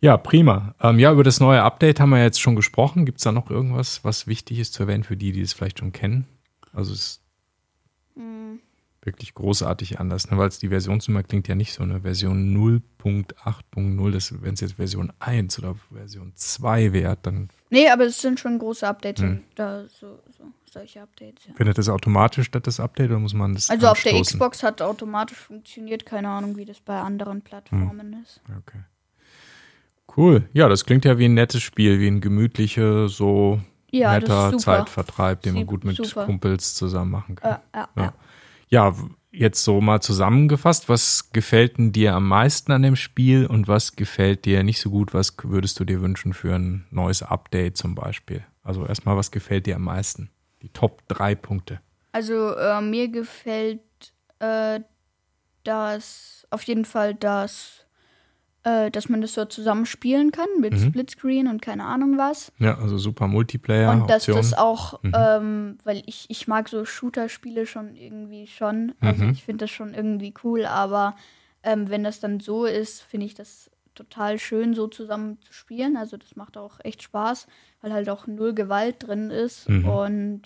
Ja, 0.00 0.16
prima. 0.16 0.74
Ähm, 0.80 0.98
ja, 0.98 1.12
über 1.12 1.22
das 1.24 1.40
neue 1.40 1.62
Update 1.62 2.00
haben 2.00 2.10
wir 2.10 2.22
jetzt 2.22 2.40
schon 2.40 2.56
gesprochen. 2.56 3.06
Gibt 3.06 3.18
es 3.18 3.24
da 3.24 3.32
noch 3.32 3.50
irgendwas, 3.50 4.04
was 4.04 4.26
wichtig 4.26 4.58
ist 4.58 4.74
zu 4.74 4.82
erwähnen 4.82 5.04
für 5.04 5.16
die, 5.16 5.32
die 5.32 5.40
es 5.40 5.52
vielleicht 5.54 5.78
schon 5.78 5.92
kennen? 5.92 6.26
Also 6.72 6.92
es 6.92 7.00
ist 7.00 7.20
Hm. 8.16 8.60
Wirklich 9.06 9.34
großartig 9.34 10.00
anders, 10.00 10.30
ne? 10.30 10.38
weil 10.38 10.48
es 10.48 10.58
die 10.58 10.68
Versionsnummer 10.68 11.22
klingt 11.22 11.46
ja 11.48 11.54
nicht 11.54 11.72
so 11.74 11.82
eine 11.82 12.00
Version 12.02 12.54
0.8.0. 12.56 14.34
Wenn 14.42 14.54
es 14.54 14.60
jetzt 14.60 14.74
Version 14.74 15.12
1 15.18 15.58
oder 15.58 15.74
Version 15.92 16.32
2 16.34 16.92
wäre, 16.92 17.16
dann 17.22 17.48
Nee, 17.70 17.88
aber 17.90 18.04
es 18.04 18.20
sind 18.20 18.38
schon 18.40 18.58
große 18.58 18.86
Updates. 18.86 19.22
Hm. 19.22 19.42
Da, 19.56 19.84
so, 19.88 20.20
so, 20.36 20.44
solche 20.70 21.02
Updates, 21.02 21.44
ja. 21.46 21.54
findet 21.54 21.76
das 21.78 21.88
automatisch 21.88 22.46
statt, 22.46 22.66
das 22.66 22.78
Update, 22.80 23.10
oder 23.10 23.18
muss 23.18 23.34
man 23.34 23.54
das 23.54 23.68
Also 23.70 23.88
auf 23.88 24.02
der 24.02 24.12
anstoßen? 24.12 24.38
Xbox 24.38 24.62
hat 24.62 24.80
automatisch 24.82 25.38
funktioniert. 25.38 26.06
Keine 26.06 26.28
Ahnung, 26.28 26.56
wie 26.56 26.64
das 26.64 26.80
bei 26.80 26.98
anderen 27.00 27.42
Plattformen 27.42 28.12
Hm. 28.14 28.22
ist. 28.22 28.40
Okay. 28.58 28.78
Cool. 30.16 30.48
Ja, 30.52 30.68
das 30.68 30.84
klingt 30.84 31.04
ja 31.04 31.18
wie 31.18 31.24
ein 31.24 31.34
nettes 31.34 31.62
Spiel, 31.62 31.98
wie 31.98 32.06
ein 32.06 32.20
gemütlicher, 32.20 33.08
so 33.08 33.60
Ja, 33.90 34.12
netter. 34.12 34.56
Zeitvertreib, 34.58 35.42
den 35.42 35.54
man 35.54 35.66
gut 35.66 35.84
mit 35.84 35.96
super. 35.96 36.24
Kumpels 36.26 36.74
zusammen 36.74 37.10
machen 37.10 37.34
kann. 37.34 37.58
Ja, 37.74 37.80
ja, 37.96 38.02
Ja. 38.04 38.12
Ja. 38.74 38.94
Jetzt 39.36 39.64
so 39.64 39.80
mal 39.80 40.00
zusammengefasst, 40.00 40.88
was 40.88 41.32
gefällt 41.32 41.78
denn 41.78 41.90
dir 41.90 42.14
am 42.14 42.28
meisten 42.28 42.70
an 42.70 42.82
dem 42.82 42.94
Spiel 42.94 43.46
und 43.46 43.66
was 43.66 43.96
gefällt 43.96 44.44
dir 44.44 44.62
nicht 44.62 44.80
so 44.80 44.90
gut? 44.90 45.12
Was 45.12 45.34
würdest 45.42 45.80
du 45.80 45.84
dir 45.84 46.00
wünschen 46.00 46.34
für 46.34 46.54
ein 46.54 46.86
neues 46.92 47.24
Update 47.24 47.76
zum 47.76 47.96
Beispiel? 47.96 48.44
Also 48.62 48.86
erstmal, 48.86 49.16
was 49.16 49.32
gefällt 49.32 49.66
dir 49.66 49.74
am 49.74 49.82
meisten? 49.82 50.30
Die 50.62 50.68
Top 50.68 51.02
drei 51.08 51.34
Punkte. 51.34 51.80
Also 52.12 52.54
äh, 52.54 52.80
mir 52.80 53.08
gefällt 53.08 53.80
äh, 54.38 54.78
das 55.64 56.46
auf 56.50 56.62
jeden 56.62 56.84
Fall, 56.84 57.16
dass, 57.16 57.83
äh, 58.64 58.90
dass 58.90 59.08
man 59.08 59.20
das 59.20 59.34
so 59.34 59.44
zusammen 59.44 59.86
spielen 59.86 60.32
kann 60.32 60.48
mit 60.58 60.72
Mhm. 60.72 60.78
Splitscreen 60.88 61.46
und 61.48 61.62
keine 61.62 61.84
Ahnung 61.84 62.18
was. 62.18 62.50
Ja, 62.58 62.78
also 62.78 62.98
super 62.98 63.26
Multiplayer. 63.28 63.90
und 63.92 64.08
dass 64.10 64.22
Option. 64.24 64.36
das 64.36 64.54
auch, 64.54 65.02
Mhm. 65.02 65.12
ähm, 65.14 65.78
weil 65.84 66.02
ich, 66.06 66.26
ich 66.28 66.48
mag 66.48 66.68
so 66.68 66.84
Shooter-Spiele 66.84 67.66
schon 67.66 67.94
irgendwie 67.94 68.46
schon. 68.46 68.94
Also 69.00 69.24
Mhm. 69.24 69.30
ich 69.32 69.44
finde 69.44 69.64
das 69.64 69.70
schon 69.70 69.94
irgendwie 69.94 70.34
cool, 70.42 70.64
aber 70.66 71.14
ähm, 71.62 71.88
wenn 71.90 72.04
das 72.04 72.20
dann 72.20 72.40
so 72.40 72.64
ist, 72.66 73.00
finde 73.02 73.26
ich 73.26 73.34
das 73.34 73.70
total 73.94 74.38
schön, 74.38 74.74
so 74.74 74.88
zusammen 74.88 75.38
zu 75.42 75.52
spielen. 75.52 75.96
Also 75.96 76.16
das 76.16 76.34
macht 76.34 76.56
auch 76.58 76.80
echt 76.82 77.02
Spaß, 77.02 77.46
weil 77.80 77.92
halt 77.92 78.08
auch 78.10 78.26
null 78.26 78.52
Gewalt 78.54 79.06
drin 79.06 79.30
ist. 79.30 79.68
Mhm. 79.68 79.88
Und 79.88 80.42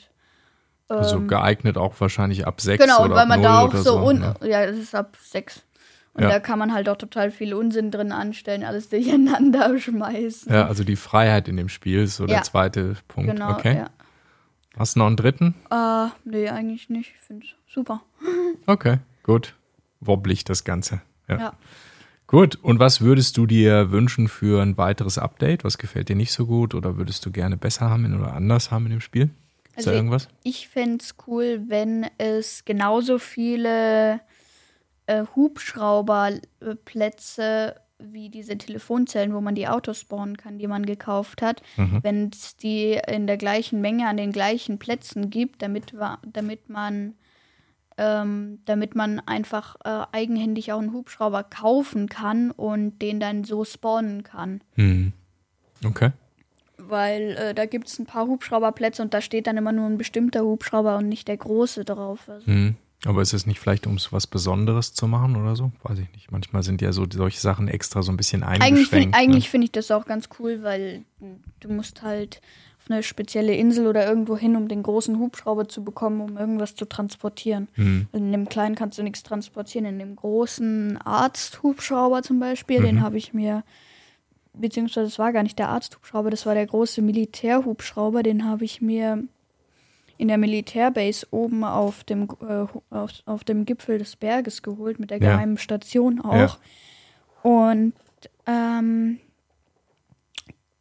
also 0.89 1.17
ähm, 1.19 1.29
geeignet 1.29 1.77
auch 1.79 1.95
wahrscheinlich 2.01 2.47
ab 2.47 2.61
sechs 2.61 2.83
Genau, 2.85 3.05
oder 3.05 3.15
weil 3.15 3.23
ab 3.23 3.29
man 3.29 3.43
da 3.43 3.61
auch 3.61 3.69
oder 3.69 3.83
so, 3.83 3.99
un 4.01 4.19
ne? 4.21 4.35
ja, 4.43 4.67
das 4.67 4.77
ist 4.77 4.95
ab 4.95 5.17
sechs. 5.23 5.63
Und 6.19 6.25
Ja. 6.25 6.31
da 6.31 6.41
kann 6.41 6.59
man 6.59 6.75
halt 6.75 6.89
auch 6.89 6.97
total 6.97 7.31
viel 7.31 7.55
Unsinn 7.55 7.93
drin 7.93 8.11
anstellen, 8.11 8.65
alles 8.65 8.89
durcheinander 8.89 9.79
schmeißen. 9.79 10.53
Ja, 10.53 10.67
also 10.67 10.83
die 10.83 10.97
Freiheit 10.97 11.47
in 11.47 11.57
dem 11.57 11.69
Spiel 11.69 12.01
ist 12.03 12.17
so 12.17 12.27
der 12.27 12.39
Ja. 12.39 12.43
zweite 12.43 12.97
Punkt. 13.07 13.31
genau. 13.31 13.53
okay. 13.53 13.85
Hast 14.77 14.97
du 14.97 14.99
noch 15.01 15.07
einen 15.07 15.17
dritten? 15.17 15.55
Ja. 15.71 16.07
Äh, 16.07 16.11
nee, 16.29 16.49
eigentlich 16.49 16.89
nicht. 16.91 17.13
Ich 17.15 17.21
finde 17.21 17.47
es 17.47 17.73
super. 17.73 18.03
Okay, 18.67 18.99
gut. 19.23 19.55
Wobblig 20.01 20.45
das 20.45 20.65
Ganze. 20.65 21.03
Ja. 21.29 21.39
Ja. 21.39 21.53
Gut, 22.27 22.57
und 22.63 22.79
was 22.81 23.01
würdest 23.01 23.37
du 23.37 23.47
dir 23.47 23.91
wünschen 23.93 24.27
für 24.29 24.61
ein 24.61 24.77
weiteres 24.77 25.19
Update? 25.19 25.63
Was 25.65 25.79
gefällt 25.79 26.09
dir 26.09 26.17
nicht 26.17 26.33
so 26.33 26.47
gut 26.47 26.75
oder 26.75 26.97
würdest 26.99 27.25
du 27.25 27.31
gerne 27.31 27.57
besser 27.57 27.89
haben 27.91 28.13
oder 28.15 28.35
anders 28.35 28.71
haben 28.73 28.85
in 28.87 28.91
dem 28.91 29.01
Spiel? 29.01 29.31
Ist 29.71 29.79
Also 29.79 29.91
da 29.91 29.97
irgendwas? 29.97 30.29
Ich 30.43 30.69
fände 30.69 30.99
es 31.03 31.15
cool, 31.27 31.63
wenn 31.69 32.07
es 32.19 32.65
genauso 32.65 33.19
viele 33.19 34.21
äh, 35.09 35.25
Hubschrauberplätze 35.35 37.75
wie 38.01 38.29
diese 38.29 38.57
Telefonzellen, 38.57 39.35
wo 39.35 39.41
man 39.41 39.57
die 39.57 39.67
Autos 39.67 39.99
spawnen 40.01 40.37
kann, 40.37 40.59
die 40.59 40.69
man 40.69 40.87
gekauft 40.87 41.43
hat, 41.43 41.63
Mhm. 41.77 41.99
wenn 42.05 42.31
es 42.33 42.57
die 42.57 42.93
in 43.09 43.27
der 43.27 43.37
gleichen 43.37 43.81
Menge 43.81 44.07
an 44.07 44.17
den 44.17 44.31
gleichen 44.31 44.79
Plätzen 44.79 45.31
gibt, 45.31 45.63
damit, 45.63 45.93
damit 46.33 46.69
man 46.69 47.15
ähm, 48.01 48.61
damit 48.65 48.95
man 48.95 49.19
einfach 49.27 49.75
äh, 49.85 50.07
eigenhändig 50.13 50.73
auch 50.73 50.79
einen 50.79 50.93
Hubschrauber 50.93 51.43
kaufen 51.43 52.09
kann 52.09 52.53
und 52.53 53.03
den 53.03 53.19
dann 53.19 53.43
so 53.43 53.65
spawnen 53.65 54.23
kann. 54.23 54.61
Hm. 54.77 55.13
Okay. 55.85 56.13
Weil 56.77 57.33
äh, 57.37 57.55
da 57.55 57.67
gibt 57.67 57.89
es 57.89 57.99
ein 57.99 58.07
paar 58.07 58.29
Hubschrauberplätze 58.29 59.03
und 59.03 59.15
da 59.15 59.21
steht 59.21 59.49
dann 59.49 59.57
immer 59.57 59.73
nur 59.73 59.87
ein 59.87 59.99
bestimmter 59.99 60.43
Hubschrauber 60.45 60.97
und 60.99 61.09
nicht 61.09 61.27
der 61.27 61.39
große 61.39 61.85
drauf. 61.85 62.29
Also, 62.29 62.47
Hm. 62.47 62.77
Aber 63.05 63.23
ist 63.23 63.33
es 63.33 63.47
nicht 63.47 63.61
vielleicht, 63.61 63.87
um 63.87 63.97
was 64.11 64.27
Besonderes 64.27 64.93
zu 64.93 65.07
machen 65.07 65.37
oder 65.37 65.55
so? 65.55 65.71
Weiß 65.85 65.99
ich 65.99 66.11
nicht. 66.13 66.33
Manchmal 66.33 66.65
sind 66.65 66.83
ja 66.83 66.93
so 66.93 67.07
solche 67.09 67.41
Sachen 67.41 67.69
extra 67.69 68.03
so 68.03 68.11
ein 68.11 68.17
bisschen 68.17 68.43
eigentlich 68.43 68.63
eingeschränkt. 68.63 68.91
finde 68.91 69.09
ne? 69.11 69.17
eigentlich 69.17 69.51
find 69.51 69.65
ich 69.65 69.73
das 69.73 69.91
auch 69.93 70.05
ganz 70.05 70.29
cool, 70.39 70.63
weil 70.63 71.05
du 71.61 71.69
musst 71.73 72.03
halt 72.03 72.41
auf 72.81 72.91
eine 72.91 73.05
spezielle 73.05 73.55
Insel 73.55 73.87
oder 73.87 74.07
irgendwo 74.07 74.37
hin, 74.37 74.57
um 74.57 74.67
den 74.67 74.83
großen 74.83 75.19
Hubschrauber 75.19 75.69
zu 75.69 75.85
bekommen, 75.85 76.21
um 76.21 76.37
irgendwas 76.37 76.75
zu 76.75 76.87
transportieren. 76.87 77.69
Hm. 77.75 78.09
In 78.13 78.33
dem 78.33 78.49
kleinen 78.49 78.75
kannst 78.75 78.99
du 78.99 79.05
nichts 79.05 79.23
transportieren. 79.23 79.87
In 79.87 79.99
dem 80.01 80.17
großen 80.17 80.97
Arzthubschrauber 80.99 82.23
zum 82.23 82.41
Beispiel, 82.41 82.83
den 82.83 82.97
Mhm. 82.97 83.03
habe 83.03 83.17
ich 83.17 83.33
mir, 83.33 83.63
beziehungsweise 84.55 85.07
es 85.07 85.19
war 85.21 85.33
gar 85.33 85.45
nicht 85.45 85.59
der 85.59 85.69
Arzthubschrauber, 85.69 86.31
das 86.31 86.47
war 86.47 86.55
der 86.55 86.67
große 86.67 87.01
Militärhubschrauber, 87.03 88.25
den 88.25 88.45
habe 88.45 88.65
ich 88.65 88.81
mir 88.81 89.23
in 90.19 90.29
der 90.29 90.37
Militärbase 90.39 91.27
oben 91.31 91.65
auf 91.65 92.05
dem, 92.05 92.29
äh, 92.47 92.67
auf, 92.95 93.11
auf 93.25 93.45
dem 93.45 93.65
Gipfel 93.65 93.99
des 93.99 94.17
Berges 94.17 94.63
geholt, 94.63 94.99
mit 95.01 95.11
der 95.11 95.19
Ja. 95.23 95.33
geheimen 95.37 95.57
Station 95.59 96.21
auch. 96.21 96.35
Ja. 96.35 96.57
Und 97.43 97.95
ähm, 98.47 99.19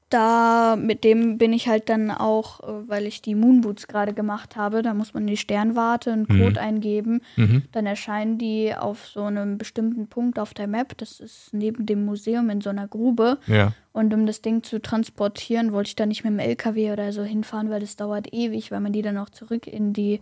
da 0.09 0.77
mit 0.77 1.03
dem 1.03 1.37
bin 1.37 1.51
ich 1.51 1.67
halt 1.67 1.89
dann 1.89 2.11
auch, 2.11 2.61
äh, 2.61 2.87
weil 2.87 3.05
ich 3.05 3.21
die 3.21 3.35
Moonboots 3.35 3.87
gerade 3.87 4.13
gemacht 4.13 4.55
habe, 4.55 4.81
da 4.81 4.93
muss 4.93 5.13
man 5.13 5.23
in 5.23 5.27
die 5.27 5.37
Sternwarte 5.37 6.13
einen 6.13 6.25
Mhm. 6.29 6.41
Code 6.41 6.61
eingeben. 6.61 7.21
Mhm. 7.35 7.63
Dann 7.73 7.85
erscheinen 7.85 8.37
die 8.37 8.73
auf 8.73 9.05
so 9.07 9.23
einem 9.23 9.57
bestimmten 9.57 10.07
Punkt 10.07 10.39
auf 10.39 10.53
der 10.53 10.67
Map. 10.67 10.97
Das 10.97 11.19
ist 11.19 11.53
neben 11.53 11.85
dem 11.85 12.05
Museum 12.05 12.49
in 12.49 12.61
so 12.61 12.69
einer 12.69 12.87
Grube. 12.87 13.37
Ja. 13.47 13.73
Und 13.91 14.13
um 14.13 14.25
das 14.25 14.41
Ding 14.41 14.63
zu 14.63 14.81
transportieren, 14.81 15.73
wollte 15.73 15.89
ich 15.89 15.95
da 15.95 16.05
nicht 16.05 16.23
mit 16.23 16.31
dem 16.33 16.39
LKW 16.39 16.91
oder 16.91 17.11
so 17.11 17.23
hinfahren, 17.23 17.69
weil 17.69 17.81
das 17.81 17.95
dauert 17.97 18.33
ewig, 18.33 18.71
weil 18.71 18.79
man 18.79 18.93
die 18.93 19.01
dann 19.01 19.17
auch 19.17 19.29
zurück 19.29 19.67
in 19.67 19.91
die, 19.91 20.21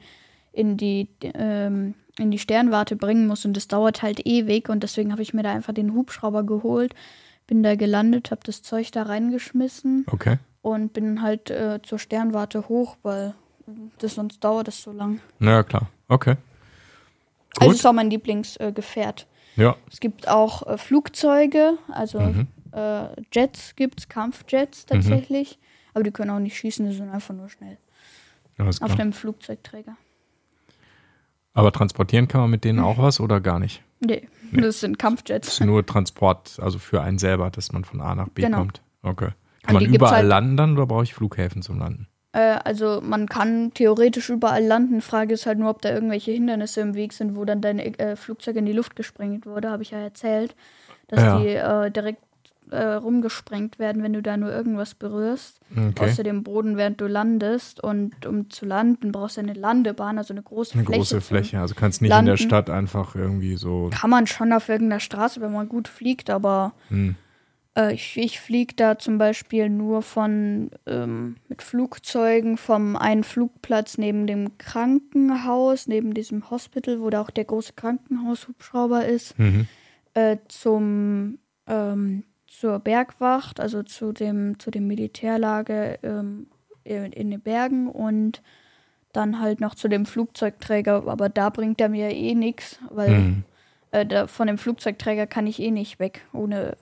in 0.52 0.78
die, 0.78 1.10
ähm, 1.21 1.93
in 2.17 2.32
die 2.32 2.39
Sternwarte 2.39 2.95
bringen 2.95 3.28
muss. 3.28 3.45
Und 3.45 3.56
das 3.56 3.67
dauert 3.67 4.02
halt 4.02 4.26
ewig. 4.26 4.69
Und 4.69 4.82
deswegen 4.82 5.12
habe 5.12 5.21
ich 5.21 5.34
mir 5.34 5.43
da 5.43 5.52
einfach 5.52 5.74
den 5.74 5.93
Hubschrauber 5.93 6.43
geholt, 6.43 6.95
bin 7.47 7.63
da 7.63 7.75
gelandet, 7.75 8.31
habe 8.31 8.41
das 8.43 8.62
Zeug 8.62 8.91
da 8.91 9.03
reingeschmissen 9.03 10.05
Okay. 10.12 10.38
und 10.62 10.93
bin 10.93 11.21
halt 11.21 11.49
äh, 11.51 11.79
zur 11.84 11.99
Sternwarte 11.99 12.67
hoch, 12.69 12.97
weil 13.03 13.36
das 13.99 14.15
sonst 14.15 14.43
dauert 14.43 14.67
das 14.67 14.81
so 14.81 14.91
lang. 14.91 15.19
Na 15.39 15.51
ja, 15.51 15.63
klar. 15.63 15.89
Okay. 16.08 16.36
Also 17.58 17.69
Gut. 17.69 17.75
ist 17.75 17.86
auch 17.86 17.93
mein 17.93 18.10
Lieblingsgefährt. 18.10 19.27
Äh. 19.58 19.62
Ja. 19.62 19.75
Es 19.91 19.99
gibt 19.99 20.27
auch 20.27 20.67
äh, 20.67 20.77
Flugzeuge, 20.77 21.77
also 21.89 22.19
Mhm. 22.19 22.47
äh, 22.73 23.08
Jets 23.31 23.75
gibt 23.75 23.99
es, 24.01 24.10
Kampfjets 24.10 24.86
tatsächlich. 24.86 25.58
Aber 25.93 26.03
die 26.03 26.12
können 26.12 26.31
auch 26.31 26.39
nicht 26.39 26.58
schießen, 26.58 26.86
die 26.89 26.93
sind 26.93 27.10
einfach 27.10 27.34
nur 27.34 27.47
schnell. 27.47 27.77
Alles 28.58 28.81
Auf 28.81 28.89
klar. 28.89 28.99
einem 28.99 29.13
Flugzeugträger. 29.13 29.95
Aber 31.53 31.71
transportieren 31.71 32.27
kann 32.27 32.41
man 32.41 32.49
mit 32.49 32.65
denen 32.65 32.79
auch 32.79 32.97
was 32.97 33.21
oder 33.21 33.39
gar 33.39 33.60
nicht? 33.60 33.81
Nee, 34.01 34.27
Nee. 34.51 34.62
das 34.62 34.79
sind 34.79 34.93
Das 34.93 34.97
Kampfjets. 34.99 35.47
ist 35.47 35.62
nur 35.65 35.86
Transport, 35.86 36.60
also 36.62 36.79
für 36.79 37.01
einen 37.01 37.17
selber, 37.17 37.49
dass 37.49 37.71
man 37.71 37.84
von 37.86 38.01
A 38.01 38.15
nach 38.15 38.29
B 38.29 38.41
Genau. 38.43 38.60
kommt. 38.60 38.81
Okay. 39.03 39.25
Und 39.25 39.34
Kann 39.63 39.73
man 39.75 39.86
überall 39.86 40.13
halt- 40.17 40.27
landen 40.27 40.58
dann 40.58 40.73
oder 40.73 40.86
brauche 40.86 41.03
ich 41.03 41.13
Flughäfen 41.13 41.62
zum 41.62 41.79
Landen? 41.79 42.08
Äh, 42.34 42.58
also 42.63 43.01
man 43.01 43.27
kann 43.29 43.73
theoretisch 43.73 44.29
überall 44.29 44.63
landen. 44.63 45.01
Frage 45.01 45.34
ist 45.34 45.45
halt 45.45 45.58
nur, 45.58 45.69
ob 45.69 45.81
da 45.81 45.91
irgendwelche 45.93 46.31
Hindernisse 46.31 46.81
im 46.81 46.93
Weg 46.93 47.13
sind, 47.13 47.36
wo 47.36 47.45
dann 47.45 47.62
dein 47.62 47.79
äh, 47.79 48.15
Flugzeug 48.15 48.58
in 48.58 48.65
die 48.65 48.73
Luft 48.73 48.95
gesprengt 48.95 49.45
wurde, 49.45 49.69
habe 49.71 49.84
ich 49.84 49.91
ja 49.91 49.99
erzählt. 49.99 50.55
Dass 51.08 51.21
Ja. 51.21 51.39
die 51.39 51.47
äh, 51.49 51.91
direkt 51.91 52.21
äh, 52.71 52.84
rumgesprengt 52.93 53.78
werden, 53.80 54.01
wenn 54.04 54.13
du 54.13 54.21
da 54.21 54.38
nur 54.38 54.51
irgendwas 54.51 54.95
berührst. 54.95 55.60
Okay. 55.71 55.93
Außer 56.06 56.23
dem 56.23 56.43
Boden, 56.43 56.78
während 56.78 56.99
du 57.01 57.08
landest. 57.08 57.84
Und 57.84 58.25
um 58.25 58.49
zu 58.49 58.65
landen, 58.65 59.12
brauchst 59.12 59.38
du 59.38 59.41
eine 59.41 59.54
Landebahn, 59.54 60.17
also 60.17 60.34
eine 60.34 60.43
große 60.43 60.73
Eine 60.73 60.84
Fläche. 60.84 60.97
große 60.99 61.10
zum- 61.15 61.21
Fläche. 61.21 61.60
Also 61.60 61.75
kannst 61.75 62.01
nicht 62.01 62.12
in 62.12 62.25
der 62.25 62.34
Landen. 62.36 62.38
Stadt 62.47 62.69
einfach 62.69 63.15
irgendwie 63.15 63.56
so. 63.56 63.89
Kann 63.93 64.10
man 64.10 64.28
schon 64.28 64.51
auf 64.54 64.69
irgendeiner 64.69 64.99
Straße, 64.99 65.41
wenn 65.41 65.51
man 65.51 65.69
gut 65.69 65.88
fliegt, 65.88 66.30
aber 66.30 66.73
Hm. 66.89 67.15
äh, 67.78 67.93
ich, 67.93 68.17
ich 68.17 68.39
fliege 68.39 68.73
da 68.75 68.97
zum 68.97 69.17
Beispiel 69.17 69.69
nur 69.69 70.01
von 70.01 70.71
ähm, 70.88 71.36
mit 71.49 71.62
Flugzeugen 71.62 72.58
vom 72.58 72.95
einen 72.95 73.23
Flugplatz 73.23 73.97
neben 73.97 74.28
dem 74.28 74.58
Krankenhaus, 74.58 75.88
neben 75.88 76.13
diesem 76.13 76.49
Hospital, 76.49 76.99
wo 77.01 77.10
da 77.10 77.21
auch 77.21 77.30
der 77.32 77.45
große 77.45 77.73
Krankenhaushubschrauber 77.73 79.06
ist, 79.06 79.38
Mhm. 79.38 79.67
äh, 80.13 80.38
zum 80.47 81.38
ähm, 81.67 82.23
zur 82.60 82.80
Bergwacht, 82.80 83.60
also 83.60 83.84
zu 83.84 84.12
dem 84.12 84.60
zu 84.60 84.72
dem 84.72 84.88
Militärlager 84.88 86.04
ähm, 86.04 86.48
in, 86.84 87.12
in 87.12 87.32
den 87.32 87.41
Bergen 87.41 87.89
und 87.89 88.41
dann 89.13 89.39
halt 89.39 89.62
noch 89.62 89.76
zu 89.76 89.88
dem 89.88 90.06
Flugzeugträger, 90.06 91.08
aber 91.08 91.30
da 91.30 91.50
bringt 91.50 91.80
er 91.82 91.89
mir 91.89 92.12
eh 92.12 92.36
nichts, 92.36 92.80
weil 92.89 93.12
Mhm. 93.12 93.44
äh, 93.91 94.06
da, 94.06 94.28
von 94.28 94.48
dem 94.48 94.58
Flugzeugträger 94.58 95.26
kann 95.28 95.48
ich 95.48 95.60
eh 95.62 95.72
nicht 95.72 96.00
weg, 96.00 96.26
ohne 96.34 96.76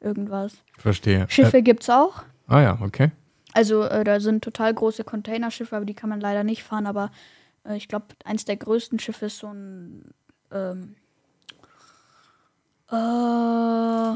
irgendwas. 0.00 0.62
Verstehe. 0.78 1.26
Schiffe 1.28 1.58
Äh, 1.58 1.62
gibt's 1.62 1.90
auch. 1.90 2.22
ah 2.46 2.60
ja, 2.60 2.78
okay. 2.80 3.10
Also 3.52 3.82
äh, 3.82 4.04
da 4.04 4.20
sind 4.20 4.44
total 4.44 4.72
große 4.72 5.02
Containerschiffe, 5.04 5.76
aber 5.76 5.84
die 5.84 5.94
kann 5.94 6.08
man 6.08 6.20
leider 6.20 6.44
nicht 6.44 6.62
fahren. 6.62 6.86
Aber 6.86 7.10
äh, 7.64 7.76
ich 7.76 7.88
glaube, 7.88 8.06
eins 8.24 8.44
der 8.44 8.56
größten 8.56 9.00
Schiffe 9.00 9.26
ist 9.26 9.38
so 9.38 9.48
ein 9.48 10.04
ähm, 10.52 10.94
äh, 12.92 14.14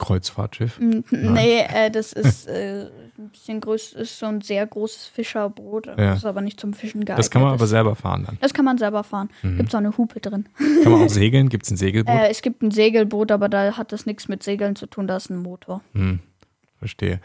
Kreuzfahrtschiff. 0.00 0.80
n- 0.80 1.04
nee, 1.10 1.60
äh, 1.60 1.90
das 1.90 2.12
ist 2.12 2.48
äh, 2.48 2.86
ein 3.18 3.28
bisschen 3.30 3.60
größer, 3.60 3.98
ist 4.00 4.18
so 4.18 4.26
ein 4.26 4.40
sehr 4.40 4.66
großes 4.66 5.06
Fischerboot. 5.06 5.86
Das 5.86 5.96
Ja. 5.98 6.14
ist 6.14 6.24
aber 6.24 6.40
nicht 6.40 6.58
zum 6.58 6.72
Fischen 6.74 7.04
geeignet. 7.04 7.18
Das 7.20 7.30
kann 7.30 7.42
man 7.42 7.52
aber 7.52 7.66
selber 7.68 7.94
fahren 7.94 8.24
dann. 8.26 8.38
Das 8.40 8.52
kann 8.54 8.64
man 8.64 8.78
selber 8.78 9.04
fahren. 9.04 9.28
Gibt's 9.42 9.74
auch 9.74 9.78
eine 9.78 9.96
Hupe 9.96 10.18
drin. 10.20 10.48
Kann 10.82 10.90
man 10.92 11.02
auch 11.04 11.08
segeln? 11.08 11.48
Gibt 11.48 11.66
es 11.66 11.70
ein 11.70 11.76
Segelboot? 11.76 12.14
Äh, 12.14 12.28
es 12.30 12.42
gibt 12.42 12.62
ein 12.62 12.70
Segelboot, 12.72 13.30
aber 13.30 13.48
da 13.48 13.76
hat 13.76 13.92
das 13.92 14.06
nichts 14.06 14.26
mit 14.28 14.42
Segeln 14.42 14.74
zu 14.74 14.86
tun, 14.86 15.06
da 15.06 15.16
ist 15.16 15.30
ein 15.30 15.36
Motor. 15.42 15.82
Hm, 15.92 16.18
verstehe. 16.80 17.20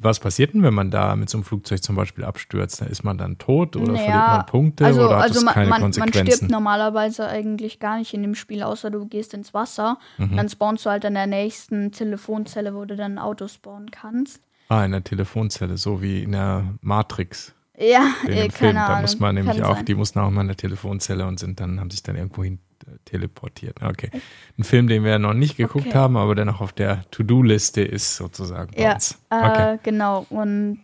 Was 0.00 0.18
passiert 0.18 0.52
denn, 0.54 0.62
wenn 0.64 0.74
man 0.74 0.90
da 0.90 1.14
mit 1.14 1.30
so 1.30 1.38
einem 1.38 1.44
Flugzeug 1.44 1.82
zum 1.82 1.94
Beispiel 1.94 2.24
abstürzt? 2.24 2.82
Ist 2.82 3.04
man 3.04 3.16
dann 3.18 3.38
tot 3.38 3.76
oder 3.76 3.94
verliert 3.94 4.14
man 4.14 4.46
Punkte 4.46 4.84
also, 4.84 5.02
oder 5.06 5.16
hat 5.18 5.22
also 5.22 5.34
das 5.34 5.44
man, 5.44 5.54
keine 5.54 5.68
man, 5.68 5.80
man 5.80 5.92
Konsequenzen? 5.92 6.32
stirbt 6.36 6.50
normalerweise 6.50 7.28
eigentlich 7.28 7.78
gar 7.78 7.98
nicht 7.98 8.12
in 8.14 8.22
dem 8.22 8.34
Spiel, 8.34 8.62
außer 8.64 8.90
du 8.90 9.06
gehst 9.06 9.34
ins 9.34 9.54
Wasser. 9.54 9.98
Mhm. 10.18 10.36
Dann 10.36 10.48
spawnst 10.48 10.84
du 10.86 10.90
halt 10.90 11.04
an 11.04 11.14
der 11.14 11.28
nächsten 11.28 11.92
Telefonzelle, 11.92 12.74
wo 12.74 12.84
du 12.84 12.96
dann 12.96 13.12
ein 13.12 13.18
Auto 13.18 13.46
spawnen 13.46 13.90
kannst. 13.92 14.40
ah, 14.68 14.84
in 14.84 14.90
der 14.92 15.04
Telefonzelle, 15.04 15.76
so 15.76 16.02
wie 16.02 16.22
in 16.22 16.32
der 16.32 16.64
Matrix. 16.80 17.54
Ja, 17.78 18.06
äh, 18.26 18.26
dem 18.26 18.50
Film, 18.50 18.50
keine 18.52 18.74
da 18.74 18.86
Ahnung. 18.86 19.02
muss 19.02 19.18
man 19.20 19.34
nämlich 19.34 19.56
Kann 19.56 19.64
auch, 19.66 19.76
sein. 19.76 19.84
die 19.86 19.94
mussten 19.94 20.18
auch 20.18 20.30
mal 20.30 20.42
in 20.42 20.48
der 20.48 20.56
Telefonzelle 20.56 21.26
und 21.26 21.38
sind 21.38 21.60
dann, 21.60 21.78
haben 21.80 21.90
sich 21.90 22.02
dann 22.02 22.16
irgendwo 22.16 22.42
hin 22.44 22.58
teleportiert. 23.04 23.82
Okay. 23.82 24.10
Ein 24.58 24.64
Film, 24.64 24.86
den 24.88 25.04
wir 25.04 25.18
noch 25.18 25.34
nicht 25.34 25.56
geguckt 25.56 25.86
Okay. 25.88 25.96
haben, 25.98 26.16
aber 26.16 26.34
der 26.34 26.44
noch 26.44 26.60
auf 26.60 26.72
der 26.72 27.04
To-Do-Liste 27.10 27.80
ist 27.82 28.16
sozusagen 28.16 28.72
Ja, 28.80 28.96
äh, 29.30 29.46
Okay. 29.46 29.78
genau. 29.82 30.26
Und 30.30 30.80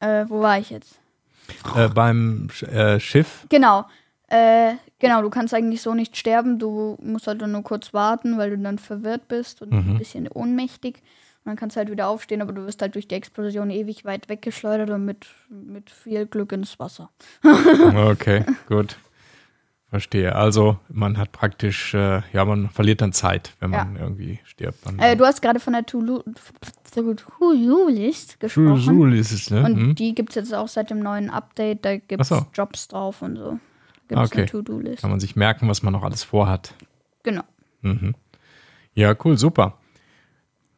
äh, 0.00 0.24
wo 0.28 0.40
war 0.40 0.58
ich 0.58 0.70
jetzt? 0.70 0.98
Äh, 1.74 1.88
beim 1.88 2.48
äh, 2.62 2.98
Schiff, 3.00 3.46
Genau. 3.48 3.86
Äh, 4.28 4.74
genau, 4.98 5.22
du 5.22 5.30
kannst 5.30 5.54
eigentlich 5.54 5.80
so 5.82 5.94
nicht 5.94 6.16
sterben. 6.16 6.58
Du 6.58 6.98
musst 7.00 7.28
halt 7.28 7.40
nur 7.46 7.62
kurz 7.62 7.94
warten, 7.94 8.38
weil 8.38 8.50
du 8.50 8.58
dann 8.58 8.78
verwirrt 8.78 9.28
bist 9.28 9.62
und 9.62 9.70
Mhm. 9.70 9.90
ein 9.92 9.98
bisschen 9.98 10.26
ohnmächtig. 10.28 10.96
Und 11.44 11.50
dann 11.50 11.56
kannst 11.56 11.76
du 11.76 11.78
halt 11.78 11.92
wieder 11.92 12.08
aufstehen, 12.08 12.42
aber 12.42 12.52
du 12.52 12.66
wirst 12.66 12.82
halt 12.82 12.96
durch 12.96 13.06
die 13.06 13.14
Explosion 13.14 13.70
ewig 13.70 14.04
weit 14.04 14.28
weggeschleudert 14.28 14.90
und 14.90 15.04
mit, 15.04 15.26
mit 15.48 15.90
viel 15.90 16.26
Glück 16.26 16.50
ins 16.50 16.80
Wasser. 16.80 17.10
Okay, 17.94 18.44
gut. 18.68 18.96
Verstehe. 19.96 20.34
Also 20.36 20.78
man 20.90 21.16
hat 21.16 21.32
praktisch, 21.32 21.94
äh, 21.94 22.20
ja, 22.34 22.44
man 22.44 22.68
verliert 22.68 23.00
dann 23.00 23.12
Zeit, 23.14 23.54
wenn 23.60 23.70
man 23.70 23.96
irgendwie 23.96 24.40
stirbt. 24.44 24.78
Äh, 24.98 25.16
du 25.16 25.24
hast 25.24 25.40
gerade 25.40 25.58
von 25.58 25.72
der 25.72 25.86
To-Do-List 27.16 28.38
gesprochen. 28.40 28.80
Schul 28.80 29.14
ist 29.14 29.32
es, 29.32 29.50
ne? 29.50 29.64
Und 29.64 29.76
Hm? 29.76 29.94
die 29.94 30.14
gibt 30.14 30.30
es 30.30 30.34
jetzt 30.34 30.54
auch 30.54 30.68
seit 30.68 30.90
dem 30.90 30.98
neuen 31.00 31.30
Update. 31.30 31.84
Da 31.84 31.96
gibt 31.96 32.20
es 32.20 32.28
so. 32.28 32.44
Jobs 32.52 32.88
drauf 32.88 33.22
und 33.22 33.36
so. 33.36 33.58
Gibt 34.08 34.20
es 34.20 34.30
Okay. 34.30 34.40
eine 34.42 34.50
To-Do-List. 34.50 35.00
Kann 35.00 35.10
man 35.10 35.20
sich 35.20 35.34
merken, 35.34 35.66
was 35.68 35.82
man 35.82 35.92
noch 35.94 36.02
alles 36.02 36.22
vorhat. 36.24 36.74
Genau. 37.22 37.42
Mhm. 37.80 38.14
Ja, 38.94 39.14
cool, 39.24 39.38
super. 39.38 39.78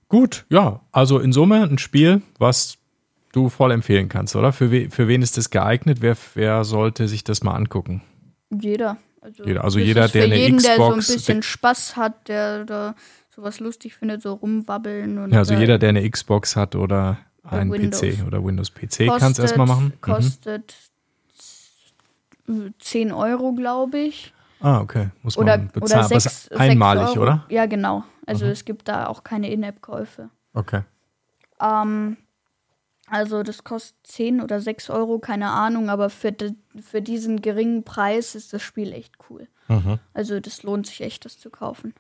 Gut, 0.09 0.47
ja, 0.49 0.81
also 0.93 1.19
in 1.19 1.33
Summe 1.33 1.63
ein 1.63 1.79
Spiel, 1.79 2.23
was 2.39 2.79
du 3.33 3.49
voll 3.49 3.73
empfehlen 3.73 4.09
kannst, 4.09 4.37
oder? 4.37 4.53
Für, 4.53 4.71
we 4.71 4.89
für 4.91 5.09
wen 5.09 5.23
ist 5.23 5.37
das 5.37 5.51
geeignet? 5.51 5.99
Wer, 6.03 6.17
wer 6.35 6.65
sollte 6.65 7.09
sich 7.09 7.25
das 7.25 7.43
mal 7.43 7.55
angucken? 7.55 8.03
Jeder. 8.51 8.97
Also, 9.21 9.45
Jeder. 9.45 9.65
Also 9.65 9.79
jeder, 9.79 10.09
der 10.09 10.25
eine 10.25 10.37
jeden, 10.37 10.63
der 10.63 10.77
so 10.77 10.85
ein 10.93 10.99
Xbox- 11.01 11.13
bisschen 11.13 11.43
Spaß 11.43 11.97
hat, 11.97 12.29
der 12.29 12.65
da 12.65 12.95
sowas 13.35 13.61
lustig 13.61 13.95
findet, 13.95 14.23
so 14.23 14.33
rumwabbeln 14.35 15.19
und 15.19 15.33
Ja, 15.33 15.39
also 15.41 15.55
jeder, 15.55 15.79
der 15.79 15.89
eine 15.91 16.09
Xbox 16.09 16.55
hat 16.57 16.75
oder 16.77 17.19
Oder 17.45 17.53
einen 17.53 17.73
Windows. 17.73 18.01
PC 18.01 18.25
oder 18.27 18.45
Windows 18.45 18.71
PC, 18.71 19.09
kannst 19.19 19.39
du 19.39 19.43
erstmal 19.43 19.67
machen. 19.67 19.87
Mhm. 19.97 20.01
Kostet 20.01 20.75
10 22.79 23.13
Euro, 23.13 23.53
glaube 23.53 23.99
ich. 23.99 24.33
Ah, 24.61 24.81
okay. 24.81 25.11
Muss 25.23 25.37
Oder, 25.37 25.59
man 25.59 25.67
oder 25.69 25.81
bezahlen. 25.81 26.05
Aber 26.05 26.21
6, 26.21 26.27
es 26.27 26.47
ist 26.49 26.57
einmalig, 26.59 27.09
Euro. 27.11 27.21
oder? 27.23 27.45
Ja, 27.49 27.67
genau. 27.67 28.05
Also 28.27 28.47
es 28.47 28.65
gibt 28.65 28.89
da 28.89 29.07
auch 29.07 29.23
keine 29.23 29.51
In-App-Käufe. 29.51 30.31
Okay. 30.55 30.83
Ähm, 31.61 32.17
also 33.11 33.43
das 33.43 33.65
kostet 33.65 33.97
10 34.05 34.41
oder 34.41 34.61
6 34.61 34.91
Euro, 34.91 35.19
keine 35.19 35.51
Ahnung, 35.51 35.91
aber 35.91 36.11
für, 36.11 36.33
di- 36.33 36.55
für 36.81 37.03
diesen 37.03 37.41
geringen 37.43 37.85
Preis 37.85 38.35
ist 38.35 38.53
das 38.53 38.63
Spiel 38.63 38.93
echt 38.93 39.15
cool. 39.31 39.49
Mhm. 39.69 39.99
Also 40.15 40.41
das 40.41 40.63
lohnt 40.63 40.87
sich 40.87 41.01
echt, 41.03 41.25
das 41.25 41.39
zu 41.39 41.51
kaufen. 41.51 41.95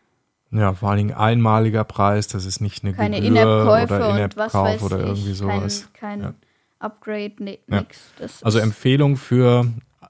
Ja, 0.50 0.72
vor 0.72 0.88
allen 0.90 0.98
Dingen 0.98 1.14
einmaliger 1.14 1.84
Preis, 1.84 2.26
das 2.28 2.46
ist 2.46 2.60
nicht 2.60 2.82
eine 2.82 2.94
Keine 2.94 3.16
Gebühr 3.20 3.28
In-App-Käufe 3.42 3.94
oder 3.96 4.08
und 4.24 4.36
was 4.36 4.54
In-App-Kauf 4.54 4.64
weiß 4.66 4.82
oder 4.82 4.98
ich. 5.00 5.06
irgendwie 5.06 5.32
sowas. 5.34 5.88
Kein, 5.92 6.20
kein 6.20 6.22
Ja. 6.22 6.34
Upgrade, 6.80 7.34
nee, 7.40 7.58
Ja. 7.68 7.80
nix. 7.80 8.00
Also 8.42 8.58
Empfehlung 8.58 9.16
für 9.16 9.66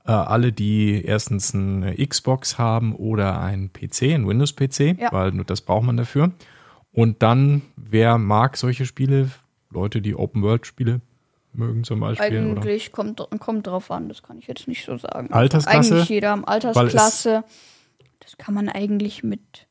äh, 0.07 0.13
alle, 0.13 0.53
die 0.53 1.03
erstens 1.05 1.55
eine 1.55 1.95
Xbox 1.97 2.57
haben 2.59 2.95
oder 2.95 3.41
einen 3.41 3.73
PC, 3.73 4.15
einen 4.15 4.29
Windows-PC, 4.29 4.97
Ja. 5.01 5.11
weil 5.13 5.33
nur 5.33 5.45
das 5.45 5.61
braucht 5.61 5.85
man 5.85 5.97
dafür. 5.97 6.31
Und 6.93 7.23
dann, 7.23 7.63
wer 7.77 8.17
mag 8.19 8.57
solche 8.57 8.87
Spiele? 8.87 9.31
Leute, 9.71 10.01
die 10.01 10.15
Open-World-Spiele 10.15 11.01
mögen 11.53 11.85
zum 11.85 12.01
Beispiel. 12.01 12.27
Oder? 12.27 12.61
Eigentlich 12.61 12.93
kommt, 12.93 13.23
kommt 13.39 13.67
drauf 13.67 13.91
an, 13.91 14.09
das 14.09 14.23
kann 14.23 14.39
ich 14.39 14.47
jetzt 14.47 14.69
nicht 14.69 14.85
so 14.85 14.97
sagen. 14.97 15.33
Altersklasse? 15.33 15.95
Eigentlich 15.95 16.09
jeder 16.09 16.49
Altersklasse. 16.49 17.45
Das 18.21 18.37
kann 18.37 18.55
man 18.55 18.69
eigentlich 18.69 19.23
mit 19.23 19.68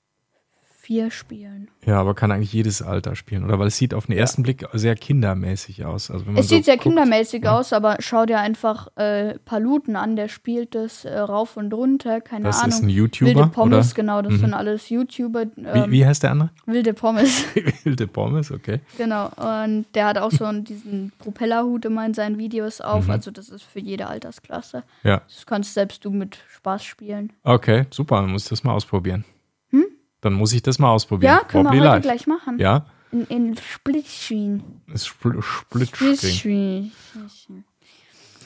vier 0.88 1.12
spielen. 1.12 1.68
Ja, 1.86 2.00
aber 2.00 2.14
kann 2.16 2.32
eigentlich 2.32 2.54
jedes 2.54 2.82
Alter 2.82 3.18
spielen, 3.18 3.44
oder? 3.44 3.60
Weil 3.60 3.68
es 3.68 3.76
sieht 3.78 3.94
auf 3.94 4.06
den 4.06 4.18
ersten 4.18 4.42
Blick 4.44 4.66
sehr 4.72 4.96
kindermäßig 4.96 5.84
aus. 5.84 6.10
Also 6.10 6.24
Es 6.36 6.48
so 6.48 6.56
sieht 6.56 6.64
sehr 6.64 6.76
guckt, 6.76 6.84
kindermäßig 6.84 7.46
aus, 7.46 7.74
aber 7.74 7.98
schau 8.00 8.26
dir 8.26 8.40
einfach 8.40 8.88
äh, 8.96 9.38
Paluten 9.44 9.98
an, 9.98 10.16
der 10.16 10.30
spielt 10.30 10.76
das 10.76 11.04
äh, 11.04 11.18
rauf 11.20 11.58
und 11.58 11.74
runter, 11.74 12.22
keine 12.22 12.46
Das 12.46 12.60
Ahnung. 12.60 12.70
ist 12.70 12.84
ein 12.84 12.90
YouTuber, 12.90 13.36
Wilde 13.36 13.48
Pommes, 13.50 13.88
oder? 13.88 13.96
genau, 13.96 14.22
das 14.22 14.32
Mhm. 14.34 14.38
sind 14.38 14.54
alles 14.54 14.88
YouTuber. 14.90 15.46
Wie, 15.58 15.62
Ähm, 15.66 15.92
wie 15.92 16.06
heißt 16.06 16.24
der 16.24 16.32
andere? 16.32 16.52
Wilde 16.66 16.94
Pommes, 16.94 17.44
Wilde 17.84 18.08
Pommes, 18.08 18.50
okay. 18.50 18.80
genau. 18.98 19.26
Und 19.36 19.88
der 19.94 20.06
hat 20.06 20.18
auch 20.18 20.32
so 20.32 20.46
einen, 20.46 20.64
diesen 20.64 21.12
Propellerhut 21.20 21.84
immer 21.84 22.06
in 22.06 22.14
seinen 22.14 22.38
Videos 22.38 22.80
auf, 22.80 23.06
Mhm. 23.08 23.12
also 23.12 23.30
das 23.32 23.50
ist 23.50 23.64
für 23.64 23.80
jede 23.82 24.08
Altersklasse. 24.08 24.84
Ja. 25.04 25.22
Das 25.28 25.46
kannst 25.46 25.74
selbst 25.74 26.06
du 26.06 26.12
mit 26.12 26.38
Spaß 26.56 26.86
spielen. 26.86 27.34
Okay, 27.44 27.88
super, 27.90 28.22
dann 28.22 28.32
muss 28.32 28.44
ich 28.44 28.50
das 28.52 28.64
mal 28.64 28.72
ausprobieren. 28.72 29.26
Dann 30.22 30.34
muss 30.34 30.54
ich 30.54 30.62
das 30.62 30.80
mal 30.80 30.92
ausprobieren. 30.92 31.38
Ja, 31.38 31.44
können 31.44 31.66
Wobbly 31.66 31.80
wir 31.82 31.92
heute 31.92 32.08
Live. 32.08 32.18
gleich 32.18 32.28
machen. 32.28 32.60
Ja, 32.60 32.86
In, 33.12 33.26
in 33.28 33.58
Splitscreen. 33.58 34.82
Spl 34.96 35.42
Splitscreen. 35.42 36.92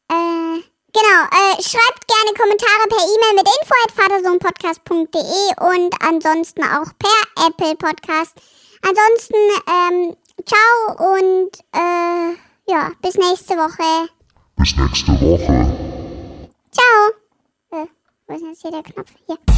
äh, 0.10 0.62
genau, 0.93 1.21
äh, 1.32 1.62
schreibt 1.62 2.08
gerne 2.08 2.34
Kommentare 2.38 2.88
per 2.89 3.04
E-Mail 3.04 3.34
mit 3.36 3.47
info.vatersohnpodcast.de 3.62 5.73
und 5.73 5.93
ansonsten 6.01 6.63
auch 6.63 6.91
per 6.99 7.19
Apple 7.47 7.75
Podcast. 7.75 8.34
Ansonsten, 8.82 9.36
ähm, 9.67 10.15
ciao 10.45 10.95
und, 11.13 11.51
äh, 11.73 12.36
ja, 12.67 12.91
bis 13.01 13.15
nächste 13.15 13.56
Woche. 13.56 14.10
Bis 14.58 14.75
nächste 14.78 15.12
Woche. 15.13 15.65
Ciao. 16.71 17.12
Wo 18.28 18.34
ist 18.34 18.42
denn 18.42 18.50
jetzt 18.50 18.62
hier 18.64 18.72
der 18.72 18.82
Knopf? 18.82 19.12
Hier. 19.28 19.55